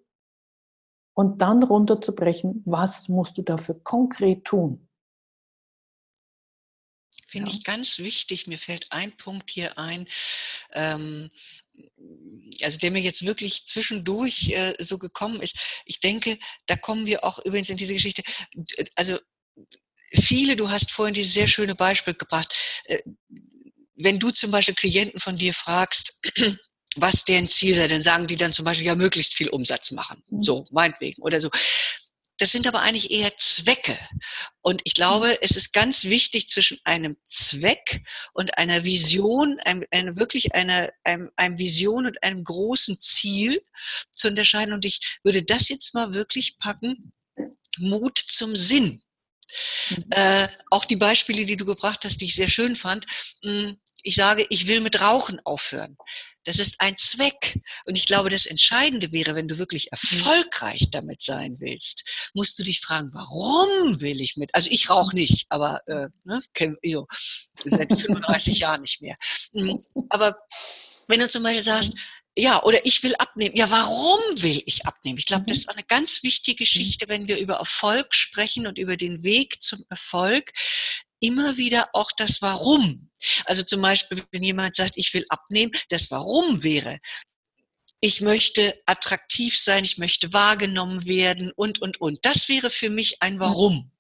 [1.14, 4.88] Und dann runterzubrechen, was musst du dafür konkret tun?
[7.28, 7.58] Finde ja.
[7.58, 8.48] ich ganz wichtig.
[8.48, 10.08] Mir fällt ein Punkt hier ein,
[10.74, 11.30] ähm,
[12.64, 15.60] also der mir jetzt wirklich zwischendurch äh, so gekommen ist.
[15.86, 18.24] Ich denke, da kommen wir auch übrigens in diese Geschichte.
[18.96, 19.20] Also
[20.12, 22.54] viele, du hast vorhin dieses sehr schöne Beispiel gebracht.
[22.86, 23.00] Äh,
[23.96, 26.20] wenn du zum Beispiel Klienten von dir fragst,
[26.96, 30.24] was deren Ziel sei, dann sagen die dann zum Beispiel ja möglichst viel Umsatz machen.
[30.30, 30.42] Mhm.
[30.42, 31.50] So, meinetwegen oder so.
[32.38, 33.98] Das sind aber eigentlich eher Zwecke.
[34.62, 40.18] Und ich glaube, es ist ganz wichtig zwischen einem Zweck und einer Vision, einem, einem
[40.18, 43.64] wirklich einer, einem, einem Vision und einem großen Ziel
[44.12, 44.74] zu unterscheiden.
[44.74, 47.12] Und ich würde das jetzt mal wirklich packen.
[47.80, 49.02] Mut zum Sinn.
[49.90, 50.06] Mhm.
[50.12, 53.06] Äh, auch die Beispiele, die du gebracht hast, die ich sehr schön fand.
[53.44, 55.98] Mh, hm, ich sage, ich will mit Rauchen aufhören.
[56.48, 57.60] Das ist ein Zweck.
[57.86, 59.90] Und ich glaube, das Entscheidende wäre, wenn du wirklich mhm.
[59.92, 64.56] erfolgreich damit sein willst, musst du dich fragen, warum will ich mit?
[64.56, 66.42] Also ich rauche nicht, aber äh, ne,
[67.66, 69.18] seit 35 Jahren nicht mehr.
[69.52, 69.82] Mhm.
[70.10, 70.38] Aber
[71.10, 72.00] wenn du zum Beispiel sagst, mhm.
[72.38, 73.56] ja, oder ich will abnehmen.
[73.58, 75.18] Ja, warum will ich abnehmen?
[75.18, 78.96] Ich glaube, das ist eine ganz wichtige Geschichte, wenn wir über Erfolg sprechen und über
[78.96, 80.54] den Weg zum Erfolg
[81.20, 83.10] immer wieder auch das Warum.
[83.46, 87.00] Also zum Beispiel, wenn jemand sagt, ich will abnehmen, das Warum wäre,
[88.00, 92.20] ich möchte attraktiv sein, ich möchte wahrgenommen werden und, und, und.
[92.24, 93.92] Das wäre für mich ein Warum.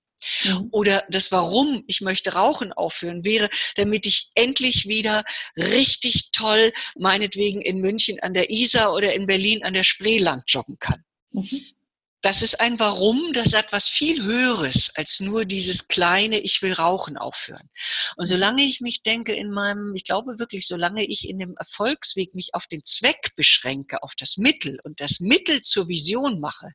[0.43, 0.69] Mhm.
[0.71, 5.23] Oder das Warum ich möchte Rauchen aufhören wäre, damit ich endlich wieder
[5.55, 10.43] richtig toll, meinetwegen in München an der Isar oder in Berlin an der Spree lang
[10.47, 11.03] joggen kann.
[11.31, 11.76] Mhm
[12.21, 16.73] das ist ein Warum, das hat was viel Höheres als nur dieses kleine, ich will
[16.73, 17.69] Rauchen aufhören.
[18.15, 22.33] Und solange ich mich denke in meinem, ich glaube wirklich, solange ich in dem Erfolgsweg
[22.33, 26.71] mich auf den Zweck beschränke, auf das Mittel und das Mittel zur Vision mache,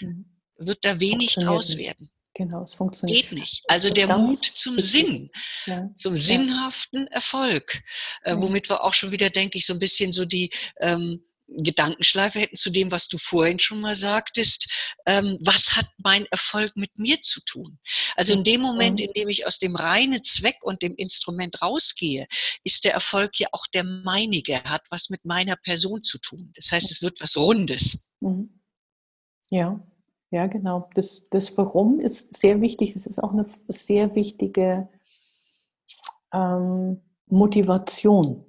[0.00, 0.38] mhm.
[0.56, 2.10] wird da wenig draus werden.
[2.34, 3.28] Genau, es funktioniert.
[3.28, 3.64] Geht nicht.
[3.68, 5.28] Also der Mut zum Sinn,
[5.66, 5.90] ja.
[5.96, 7.82] zum sinnhaften Erfolg,
[8.22, 10.50] äh, womit wir auch schon wieder, denke ich, so ein bisschen so die,
[10.80, 11.24] ähm,
[11.56, 14.68] Gedankenschleife hätten zu dem, was du vorhin schon mal sagtest.
[15.06, 17.78] Ähm, was hat mein Erfolg mit mir zu tun?
[18.16, 22.26] Also in dem Moment, in dem ich aus dem reinen Zweck und dem Instrument rausgehe,
[22.64, 24.52] ist der Erfolg ja auch der meinige.
[24.52, 26.52] Er hat was mit meiner Person zu tun.
[26.54, 28.10] Das heißt, es wird was Rundes.
[28.20, 28.60] Mhm.
[29.50, 29.80] Ja,
[30.30, 30.88] ja, genau.
[30.94, 32.94] Das, das Warum ist sehr wichtig.
[32.94, 34.88] Es ist auch eine sehr wichtige
[36.32, 38.44] ähm, Motivation.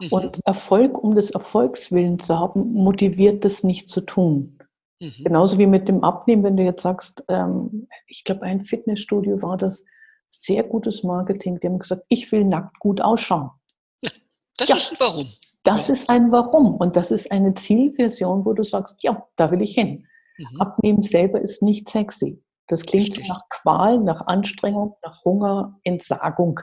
[0.00, 0.08] Mhm.
[0.10, 4.58] Und Erfolg um des Erfolgs willen zu haben, motiviert das nicht zu tun.
[5.00, 5.24] Mhm.
[5.24, 9.56] Genauso wie mit dem Abnehmen, wenn du jetzt sagst, ähm, ich glaube, ein Fitnessstudio war
[9.56, 9.84] das
[10.30, 11.58] sehr gutes Marketing.
[11.60, 13.50] Die haben gesagt, ich will nackt gut ausschauen.
[14.56, 15.32] Das ja, ist ein Warum.
[15.62, 16.74] Das ist ein Warum.
[16.76, 20.06] Und das ist eine Zielversion, wo du sagst, ja, da will ich hin.
[20.36, 20.60] Mhm.
[20.60, 22.42] Abnehmen selber ist nicht sexy.
[22.66, 23.28] Das klingt Richtig.
[23.28, 26.60] nach Qual, nach Anstrengung, nach Hunger, Entsagung.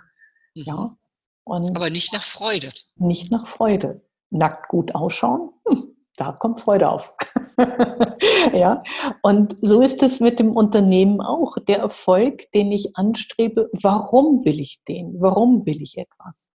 [0.56, 0.64] Mhm.
[0.64, 0.98] Ja,
[1.46, 2.72] und Aber nicht nach Freude.
[2.98, 4.02] Nicht nach Freude.
[4.32, 7.16] Nackt gut ausschauen, hm, da kommt Freude auf.
[8.54, 8.84] ja,
[9.22, 11.58] und so ist es mit dem Unternehmen auch.
[11.60, 15.22] Der Erfolg, den ich anstrebe, warum will ich den?
[15.22, 16.50] Warum will ich etwas?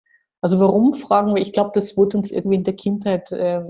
[0.40, 3.62] Also warum fragen wir, ich glaube, das wurde uns irgendwie in der Kindheit äh,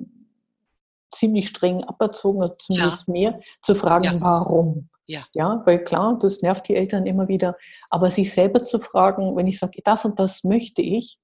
[1.11, 3.13] ziemlich streng aberzogen, zumindest ja.
[3.13, 4.21] mehr, zu fragen, ja.
[4.21, 4.89] warum.
[5.09, 5.23] Ja.
[5.35, 7.57] ja, weil klar, das nervt die Eltern immer wieder.
[7.91, 11.19] Aber sich selber zu fragen, wenn ich sage, das und das möchte ich,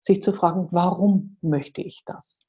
[0.00, 2.46] sich zu fragen, warum möchte ich das?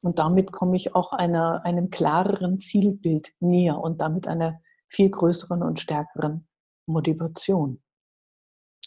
[0.00, 5.62] Und damit komme ich auch einer, einem klareren Zielbild näher und damit einer viel größeren
[5.62, 6.46] und stärkeren
[6.86, 7.80] Motivation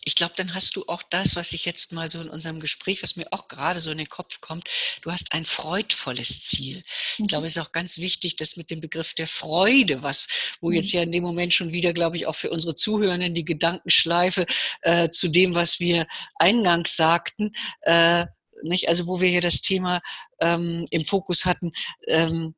[0.09, 3.03] ich glaube, dann hast du auch das, was ich jetzt mal so in unserem Gespräch,
[3.03, 4.67] was mir auch gerade so in den Kopf kommt,
[5.03, 6.81] du hast ein freudvolles Ziel.
[7.19, 7.45] Ich glaube, mhm.
[7.45, 10.27] es ist auch ganz wichtig, dass mit dem Begriff der Freude, was,
[10.61, 10.97] wo jetzt mhm.
[10.97, 14.47] ja in dem Moment schon wieder, glaube ich, auch für unsere Zuhörenden die Gedankenschleife
[14.81, 16.07] äh, zu dem, was wir
[16.39, 18.25] eingangs sagten, äh,
[18.63, 18.89] nicht?
[18.89, 20.01] Also wo wir hier das Thema
[20.41, 21.71] ähm, im Fokus hatten,
[22.07, 22.55] ähm,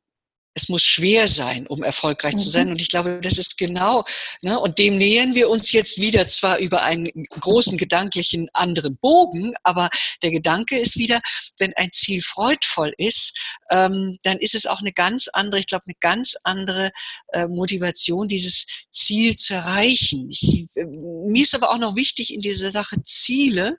[0.54, 2.38] es muss schwer sein, um erfolgreich mhm.
[2.38, 2.66] zu sein.
[2.66, 2.72] Mhm.
[2.72, 4.04] Und ich glaube, das ist genau,
[4.42, 9.52] ne, und dem nähern wir uns jetzt wieder zwar über einen großen gedanklichen anderen Bogen,
[9.62, 9.88] aber
[10.22, 11.20] der Gedanke ist wieder,
[11.58, 13.38] wenn ein Ziel freudvoll ist,
[13.70, 16.90] ähm, dann ist es auch eine ganz andere, ich glaube, eine ganz andere
[17.28, 20.28] äh, Motivation, dieses Ziel zu erreichen.
[20.30, 23.78] Ich, äh, mir ist aber auch noch wichtig in dieser Sache Ziele,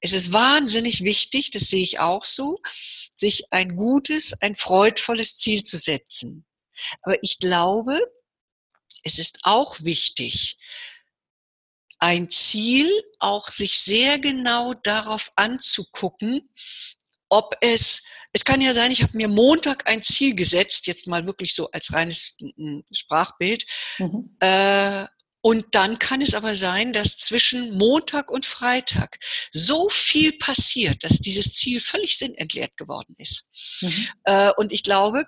[0.00, 2.60] es ist wahnsinnig wichtig, das sehe ich auch so,
[3.16, 6.44] sich ein gutes, ein freudvolles Ziel zu setzen.
[7.02, 7.98] Aber ich glaube,
[9.02, 10.58] es ist auch wichtig,
[11.98, 16.50] ein Ziel auch sich sehr genau darauf anzugucken,
[17.28, 21.26] ob es, es kann ja sein, ich habe mir Montag ein Ziel gesetzt, jetzt mal
[21.26, 22.36] wirklich so als reines
[22.92, 23.64] Sprachbild,
[23.98, 24.36] mhm.
[24.40, 25.06] äh,
[25.46, 29.16] und dann kann es aber sein, dass zwischen Montag und Freitag
[29.52, 33.46] so viel passiert, dass dieses Ziel völlig sinnentleert geworden ist.
[33.80, 34.08] Mhm.
[34.24, 35.22] Äh, und ich glaube,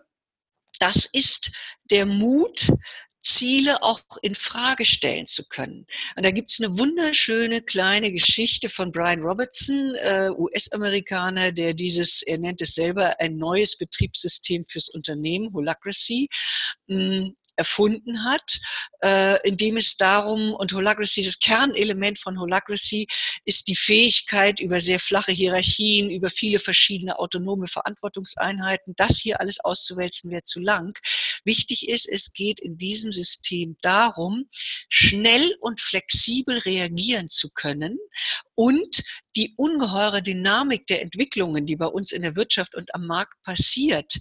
[0.80, 1.52] das ist
[1.92, 2.66] der Mut,
[3.20, 5.86] Ziele auch in Frage stellen zu können.
[6.16, 12.22] Und da gibt es eine wunderschöne kleine Geschichte von Brian Robertson, äh, US-Amerikaner, der dieses,
[12.22, 16.28] er nennt es selber, ein neues Betriebssystem fürs Unternehmen, Holacracy,
[16.88, 18.60] mh, erfunden hat,
[19.02, 23.06] äh, indem es darum, und Holacracy, das Kernelement von Holacracy
[23.44, 29.60] ist die Fähigkeit, über sehr flache Hierarchien, über viele verschiedene autonome Verantwortungseinheiten, das hier alles
[29.60, 30.96] auszuwälzen, wäre zu lang.
[31.44, 34.48] Wichtig ist, es geht in diesem System darum,
[34.88, 37.98] schnell und flexibel reagieren zu können
[38.54, 39.02] und
[39.36, 44.18] die ungeheure Dynamik der Entwicklungen, die bei uns in der Wirtschaft und am Markt passiert,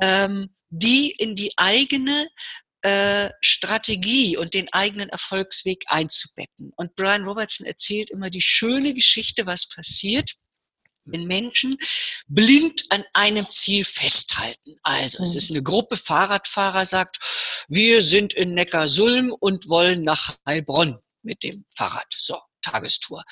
[0.00, 2.28] ähm, die in die eigene
[2.82, 6.72] äh, Strategie und den eigenen Erfolgsweg einzubetten.
[6.76, 10.36] Und Brian Robertson erzählt immer die schöne Geschichte, was passiert,
[11.04, 11.76] wenn Menschen
[12.26, 14.76] blind an einem Ziel festhalten.
[14.82, 17.18] Also es ist eine Gruppe Fahrradfahrer, sagt,
[17.68, 22.06] wir sind in Neckarsulm und wollen nach Heilbronn mit dem Fahrrad.
[22.16, 22.38] So.
[22.70, 23.22] Tagestour.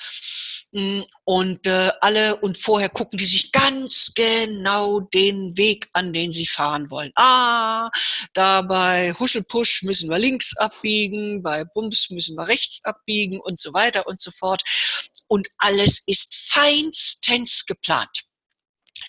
[0.71, 6.31] Mm, und äh, alle, und vorher gucken die sich ganz genau den Weg an, den
[6.31, 7.11] sie fahren wollen.
[7.15, 7.89] Ah,
[8.33, 13.73] da bei Huschelpusch müssen wir links abbiegen, bei Bums müssen wir rechts abbiegen und so
[13.73, 14.61] weiter und so fort.
[15.27, 18.26] Und alles ist feinstens geplant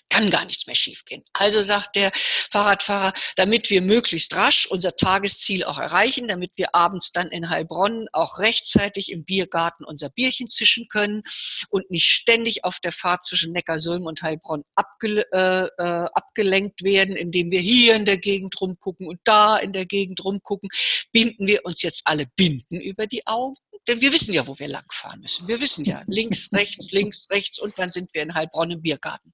[0.09, 1.23] kann gar nichts mehr schiefgehen.
[1.33, 2.11] Also sagt der
[2.51, 8.07] Fahrradfahrer, damit wir möglichst rasch unser Tagesziel auch erreichen, damit wir abends dann in Heilbronn
[8.11, 11.23] auch rechtzeitig im Biergarten unser Bierchen zischen können
[11.69, 17.15] und nicht ständig auf der Fahrt zwischen Neckarsulm und Heilbronn abge äh, äh, abgelenkt werden,
[17.15, 20.69] indem wir hier in der Gegend rumgucken und da in der Gegend rumgucken,
[21.11, 23.55] binden wir uns jetzt alle Binden über die Augen
[23.89, 25.47] denn wir wissen ja, wo wir langfahren müssen.
[25.47, 29.33] Wir wissen ja, links, rechts, links, rechts und dann sind wir in Heilbronn im Biergarten.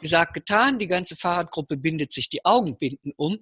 [0.00, 3.38] Gesagt, getan, die ganze Fahrradgruppe bindet sich die Augenbinden um.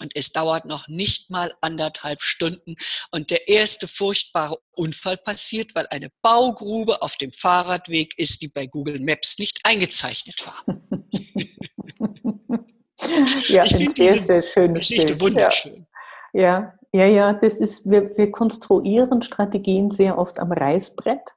[0.00, 2.76] Und es dauert noch nicht mal anderthalb Stunden
[3.10, 8.68] und der erste furchtbare Unfall passiert, weil eine Baugrube auf dem Fahrradweg ist, die bei
[8.68, 10.64] Google Maps nicht eingezeichnet war.
[13.48, 15.20] ja, ich ein sehr, sehr schönes Geschichte Bild.
[15.20, 15.84] wunderschön.
[16.32, 16.42] Ja.
[16.42, 16.77] ja.
[16.92, 21.34] Ja, ja, das ist, wir, wir konstruieren Strategien sehr oft am Reißbrett.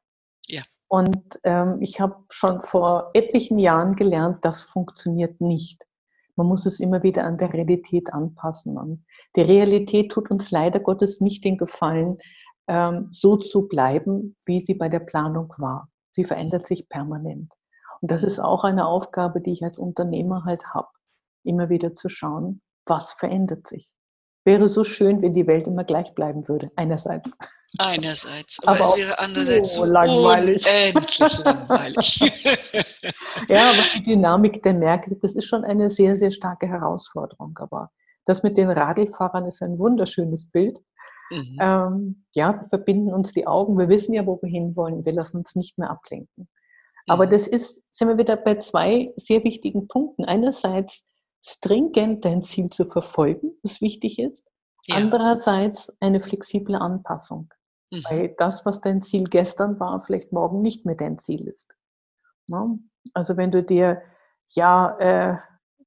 [0.47, 0.61] Ja.
[0.87, 5.85] Und ähm, ich habe schon vor etlichen Jahren gelernt, das funktioniert nicht.
[6.35, 8.77] Man muss es immer wieder an der Realität anpassen.
[8.77, 12.17] Und die Realität tut uns leider Gottes nicht den Gefallen,
[12.67, 15.89] ähm, so zu bleiben, wie sie bei der Planung war.
[16.11, 17.51] Sie verändert sich permanent.
[18.01, 20.89] Und das ist auch eine Aufgabe, die ich als Unternehmer halt habe,
[21.43, 23.93] immer wieder zu schauen, was verändert sich.
[24.43, 27.37] Wäre so schön, wenn die Welt immer gleich bleiben würde, einerseits.
[27.77, 30.65] Einerseits, aber, aber es wäre andererseits so langweilig.
[30.67, 32.19] unendlich langweilig.
[33.47, 37.57] ja, aber die Dynamik der Märkte, das ist schon eine sehr, sehr starke Herausforderung.
[37.59, 37.91] Aber
[38.25, 40.79] das mit den Radlfahrern ist ein wunderschönes Bild.
[41.29, 41.57] Mhm.
[41.61, 45.37] Ähm, ja, wir verbinden uns die Augen, wir wissen ja, wo wir hinwollen, wir lassen
[45.37, 46.49] uns nicht mehr ablenken.
[47.07, 47.31] Aber mhm.
[47.31, 50.25] das ist, sind wir wieder bei zwei sehr wichtigen Punkten.
[50.25, 51.05] Einerseits
[51.43, 54.47] stringent dein Ziel zu verfolgen, was wichtig ist.
[54.87, 54.95] Ja.
[54.95, 57.49] Andererseits eine flexible Anpassung,
[57.91, 58.03] mhm.
[58.09, 61.75] weil das, was dein Ziel gestern war, vielleicht morgen nicht mehr dein Ziel ist.
[62.49, 62.67] Ja?
[63.13, 64.01] Also wenn du dir
[64.49, 65.37] ja äh,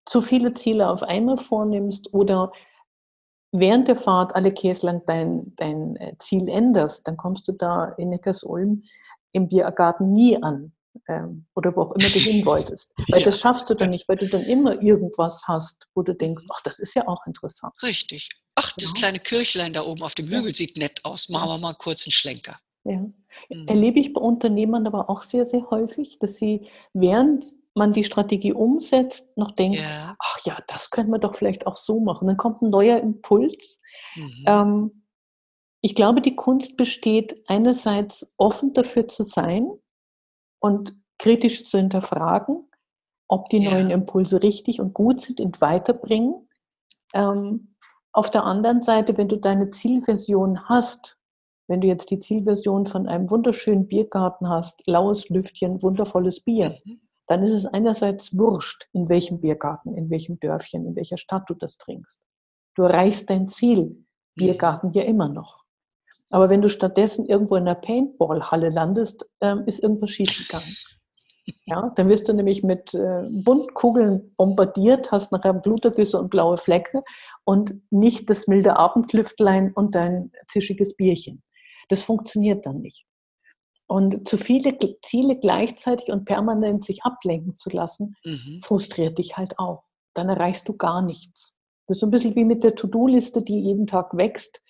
[0.04, 2.52] zu viele Ziele auf einmal vornimmst oder
[3.52, 8.10] während der Fahrt alle Käslang dein, dein äh, Ziel änderst, dann kommst du da in
[8.10, 8.82] Neckarsulm
[9.32, 10.72] im Biergarten nie an
[11.08, 12.92] ähm, oder wo auch immer du hin wolltest.
[13.08, 13.24] Weil ja.
[13.24, 16.60] das schaffst du dann nicht, weil du dann immer irgendwas hast, wo du denkst, ach,
[16.62, 17.74] das ist ja auch interessant.
[17.82, 18.28] Richtig.
[18.56, 18.94] Ach, das ja.
[18.94, 20.54] kleine Kirchlein da oben auf dem Hügel ja.
[20.54, 21.28] sieht nett aus.
[21.28, 22.58] Machen wir mal kurz einen Schlenker.
[22.84, 22.98] Ja.
[22.98, 23.66] Mhm.
[23.66, 28.52] Erlebe ich bei Unternehmern aber auch sehr, sehr häufig, dass sie, während man die Strategie
[28.52, 30.14] umsetzt, noch denkt, ja.
[30.18, 32.28] ach ja, das können wir doch vielleicht auch so machen.
[32.28, 33.78] Dann kommt ein neuer Impuls.
[34.14, 34.44] Mhm.
[34.46, 35.04] Ähm,
[35.80, 39.68] ich glaube, die Kunst besteht einerseits offen dafür zu sein,
[40.64, 42.66] und kritisch zu hinterfragen,
[43.28, 43.72] ob die ja.
[43.72, 46.48] neuen Impulse richtig und gut sind und weiterbringen.
[47.12, 47.74] Ähm,
[48.12, 51.18] auf der anderen Seite, wenn du deine Zielversion hast,
[51.68, 57.02] wenn du jetzt die Zielversion von einem wunderschönen Biergarten hast, laues Lüftchen, wundervolles Bier, mhm.
[57.26, 61.54] dann ist es einerseits wurscht, in welchem Biergarten, in welchem Dörfchen, in welcher Stadt du
[61.54, 62.22] das trinkst.
[62.74, 65.63] Du erreichst dein Ziel, Biergarten ja immer noch.
[66.34, 70.74] Aber wenn du stattdessen irgendwo in einer Paintball-Halle landest, ähm, ist irgendwas schiefgegangen.
[71.64, 77.04] Ja, dann wirst du nämlich mit äh, Buntkugeln bombardiert, hast nachher Blutergüsse und blaue Flecke
[77.44, 81.44] und nicht das milde Abendlüftlein und dein zischiges Bierchen.
[81.88, 83.06] Das funktioniert dann nicht.
[83.86, 88.58] Und zu viele Ziele gleichzeitig und permanent sich ablenken zu lassen, mhm.
[88.60, 89.84] frustriert dich halt auch.
[90.14, 91.56] Dann erreichst du gar nichts.
[91.86, 94.63] Das ist so ein bisschen wie mit der To-Do-Liste, die jeden Tag wächst.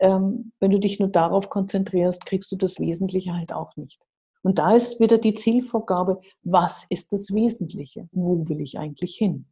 [0.00, 4.00] Ähm, wenn du dich nur darauf konzentrierst, kriegst du das Wesentliche halt auch nicht.
[4.42, 8.08] Und da ist wieder die Zielvorgabe, was ist das Wesentliche?
[8.12, 9.46] Wo will ich eigentlich hin?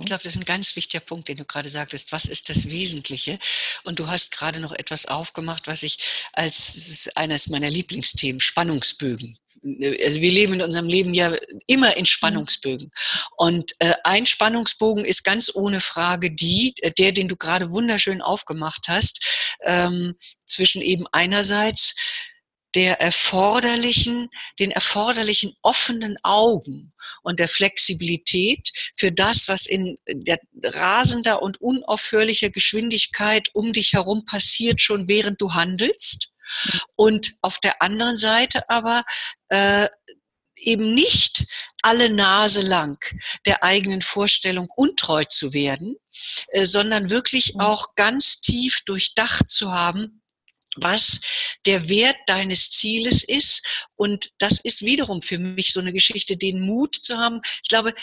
[0.00, 2.12] Ich glaube, das ist ein ganz wichtiger Punkt, den du gerade sagtest.
[2.12, 3.38] Was ist das Wesentliche?
[3.84, 5.98] Und du hast gerade noch etwas aufgemacht, was ich
[6.32, 9.38] als eines meiner Lieblingsthemen, Spannungsbögen.
[10.04, 11.34] Also wir leben in unserem Leben ja
[11.66, 12.06] immer in mhm.
[12.06, 12.90] Spannungsbögen.
[13.36, 18.20] Und äh, ein Spannungsbogen ist ganz ohne Frage die, äh, der, den du gerade wunderschön
[18.20, 20.14] aufgemacht hast, ähm,
[20.44, 21.94] zwischen eben einerseits
[22.74, 31.42] der erforderlichen, den erforderlichen offenen Augen und der Flexibilität für das, was in der rasender
[31.42, 36.30] und unaufhörlicher Geschwindigkeit um dich herum passiert, schon während du handelst.
[36.96, 39.02] Und auf der anderen Seite aber
[39.48, 39.88] äh,
[40.56, 41.46] eben nicht
[41.82, 42.98] alle Nase lang
[43.46, 45.96] der eigenen Vorstellung untreu zu werden,
[46.48, 50.22] äh, sondern wirklich auch ganz tief durchdacht zu haben,
[50.76, 51.20] was
[51.66, 53.62] der Wert deines Zieles ist.
[53.96, 57.40] Und das ist wiederum für mich so eine Geschichte, den Mut zu haben.
[57.62, 57.94] Ich glaube,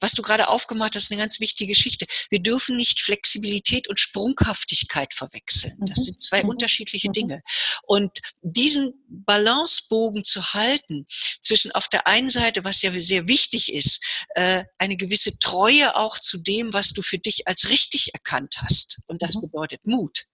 [0.00, 2.06] was du gerade aufgemacht hast, ist eine ganz wichtige Geschichte.
[2.30, 5.76] Wir dürfen nicht Flexibilität und Sprunghaftigkeit verwechseln.
[5.80, 6.02] Das mhm.
[6.02, 6.50] sind zwei mhm.
[6.50, 7.12] unterschiedliche mhm.
[7.12, 7.42] Dinge.
[7.82, 11.06] Und diesen Balancebogen zu halten
[11.40, 14.02] zwischen auf der einen Seite, was ja sehr wichtig ist,
[14.34, 18.98] äh, eine gewisse Treue auch zu dem, was du für dich als richtig erkannt hast.
[19.06, 20.24] Und das bedeutet Mut.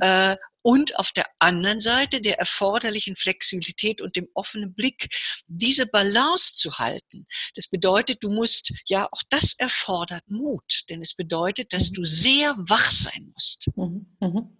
[0.00, 5.08] Äh, und auf der anderen Seite der erforderlichen Flexibilität und dem offenen Blick,
[5.46, 7.26] diese Balance zu halten.
[7.54, 11.94] Das bedeutet, du musst, ja, auch das erfordert Mut, denn es bedeutet, dass mhm.
[11.94, 13.70] du sehr wach sein musst.
[13.76, 14.06] Mhm.
[14.20, 14.56] Mhm.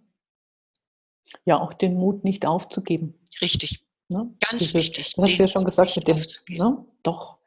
[1.45, 3.19] Ja, auch den Mut nicht aufzugeben.
[3.41, 3.85] Richtig.
[4.09, 4.35] Ne?
[4.39, 5.13] Ganz Dieses, wichtig.
[5.15, 6.17] Du hast ja schon gesagt, mit dem,
[6.57, 6.85] ne?
[7.03, 7.39] doch,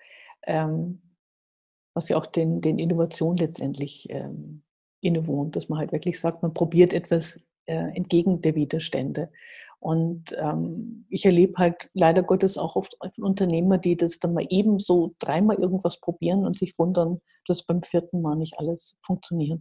[0.46, 1.02] ähm,
[1.92, 4.62] was ja auch den, den Innovationen letztendlich ähm,
[5.00, 9.31] innewohnt, dass man halt wirklich sagt, man probiert etwas äh, entgegen der Widerstände.
[9.81, 14.79] Und ähm, ich erlebe halt leider Gottes auch oft Unternehmer, die das dann mal eben
[14.79, 19.61] so dreimal irgendwas probieren und sich wundern, dass beim vierten Mal nicht alles funktioniert.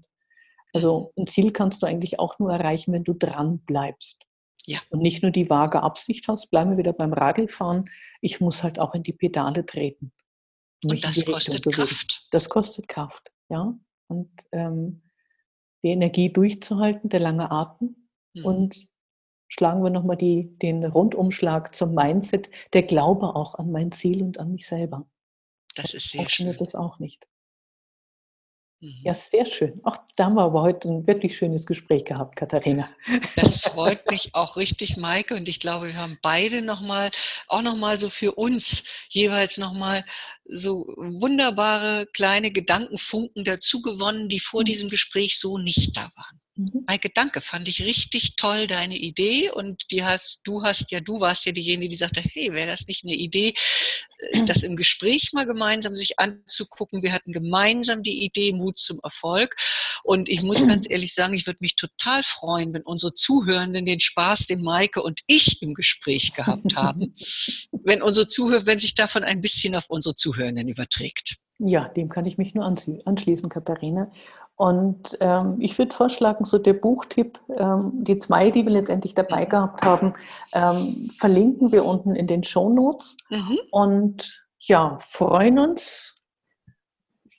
[0.74, 4.26] Also ein Ziel kannst du eigentlich auch nur erreichen, wenn du dran bleibst.
[4.66, 4.80] Ja.
[4.90, 7.90] Und nicht nur die vage Absicht hast, bleiben wir wieder beim Radlfahren.
[8.22, 10.14] Ich muss halt auch in die Pedale treten.
[10.86, 12.28] Und das kostet Kraft.
[12.32, 13.78] Das kostet Kraft, ja.
[14.08, 15.03] Und ähm,
[15.84, 18.08] die Energie durchzuhalten, der lange Atem.
[18.34, 18.46] Mhm.
[18.46, 18.88] Und
[19.48, 24.52] schlagen wir nochmal den Rundumschlag zum Mindset, der Glaube auch an mein Ziel und an
[24.52, 25.06] mich selber.
[25.76, 26.56] Das ist sehr schön.
[26.58, 27.28] das auch nicht.
[29.02, 29.18] Ja, mhm.
[29.18, 29.80] sehr schön.
[29.84, 32.90] Ach, da haben wir aber heute ein wirklich schönes Gespräch gehabt, Katharina.
[33.36, 35.36] Das freut mich auch richtig, Maike.
[35.36, 37.10] Und ich glaube, wir haben beide nochmal,
[37.48, 40.04] auch nochmal so für uns jeweils nochmal
[40.46, 44.66] so wunderbare kleine Gedankenfunken dazu gewonnen, die vor mhm.
[44.66, 46.43] diesem Gespräch so nicht da waren.
[46.56, 46.84] Mhm.
[46.88, 49.50] Maike, danke, fand ich richtig toll, deine Idee.
[49.50, 52.88] Und die hast, du hast ja, du warst ja diejenige, die sagte, hey, wäre das
[52.88, 53.54] nicht eine Idee,
[54.20, 57.02] äh, das im Gespräch mal gemeinsam sich anzugucken.
[57.02, 59.56] Wir hatten gemeinsam die Idee Mut zum Erfolg.
[60.04, 64.00] Und ich muss ganz ehrlich sagen, ich würde mich total freuen, wenn unsere Zuhörenden den
[64.00, 67.16] Spaß, den Maike und ich im Gespräch gehabt haben,
[67.72, 71.38] wenn unsere Zuhörer, wenn sich davon ein bisschen auf unsere Zuhörenden überträgt.
[71.60, 74.12] Ja, dem kann ich mich nur anschließen, Katharina.
[74.56, 79.46] Und ähm, ich würde vorschlagen, so der Buchtipp, ähm, die zwei, die wir letztendlich dabei
[79.46, 80.14] gehabt haben,
[80.54, 83.18] ähm, verlinken wir unten in den Show Notes.
[83.30, 83.60] Mhm.
[83.72, 86.16] Und ja, freuen uns,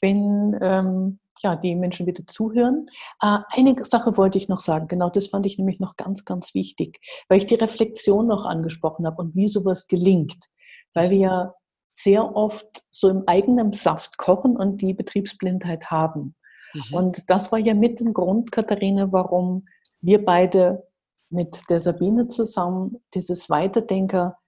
[0.01, 2.89] wenn ähm, ja, die Menschen wieder zuhören.
[3.23, 6.55] Äh, eine Sache wollte ich noch sagen, genau das fand ich nämlich noch ganz, ganz
[6.55, 10.47] wichtig, weil ich die Reflexion noch angesprochen habe und wie sowas gelingt.
[10.95, 11.55] Weil wir ja
[11.93, 16.35] sehr oft so im eigenen Saft kochen und die Betriebsblindheit haben.
[16.75, 16.95] Mhm.
[16.95, 19.67] Und das war ja mit dem Grund, Katharina, warum
[20.01, 20.87] wir beide
[21.31, 24.39] mit der Sabine zusammen dieses Weiterdenker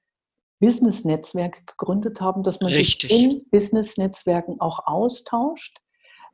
[0.61, 3.11] Business-Netzwerk gegründet haben, dass man Richtig.
[3.11, 5.79] sich in Business-Netzwerken auch austauscht,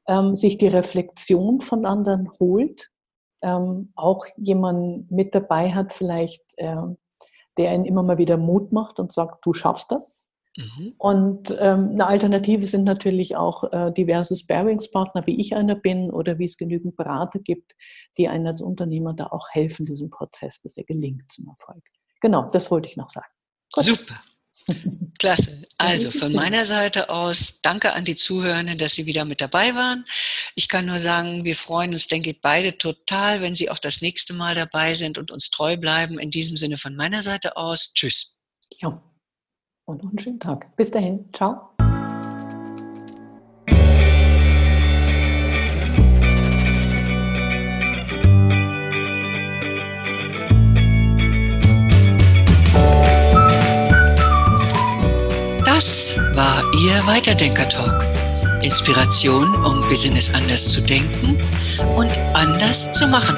[0.06, 2.90] ähm, sich die Reflexion von anderen holt,
[3.42, 6.76] ähm, auch jemanden mit dabei hat, vielleicht, äh,
[7.58, 10.28] der einen immer mal wieder Mut macht und sagt, du schaffst das.
[10.56, 10.94] Mhm.
[10.98, 16.38] Und ähm, eine Alternative sind natürlich auch äh, diverse Sparingspartner, wie ich einer bin, oder
[16.38, 17.72] wie es genügend Berater gibt,
[18.18, 21.82] die einen als Unternehmer da auch helfen, diesem Prozess, dass er gelingt zum Erfolg.
[22.20, 23.26] Genau, das wollte ich noch sagen.
[23.72, 23.84] Gut.
[23.84, 24.22] Super.
[25.18, 25.62] Klasse.
[25.78, 30.04] Also von meiner Seite aus danke an die Zuhörenden, dass Sie wieder mit dabei waren.
[30.54, 34.02] Ich kann nur sagen, wir freuen uns, denke ich, beide total, wenn Sie auch das
[34.02, 36.18] nächste Mal dabei sind und uns treu bleiben.
[36.18, 37.92] In diesem Sinne von meiner Seite aus.
[37.94, 38.36] Tschüss.
[38.80, 39.02] Ja.
[39.84, 40.76] Und einen schönen Tag.
[40.76, 41.28] Bis dahin.
[41.32, 41.70] Ciao.
[55.64, 58.06] Das war Ihr Weiterdenker-Talk.
[58.62, 61.36] Inspiration, um Business anders zu denken
[61.96, 63.36] und anders zu machen.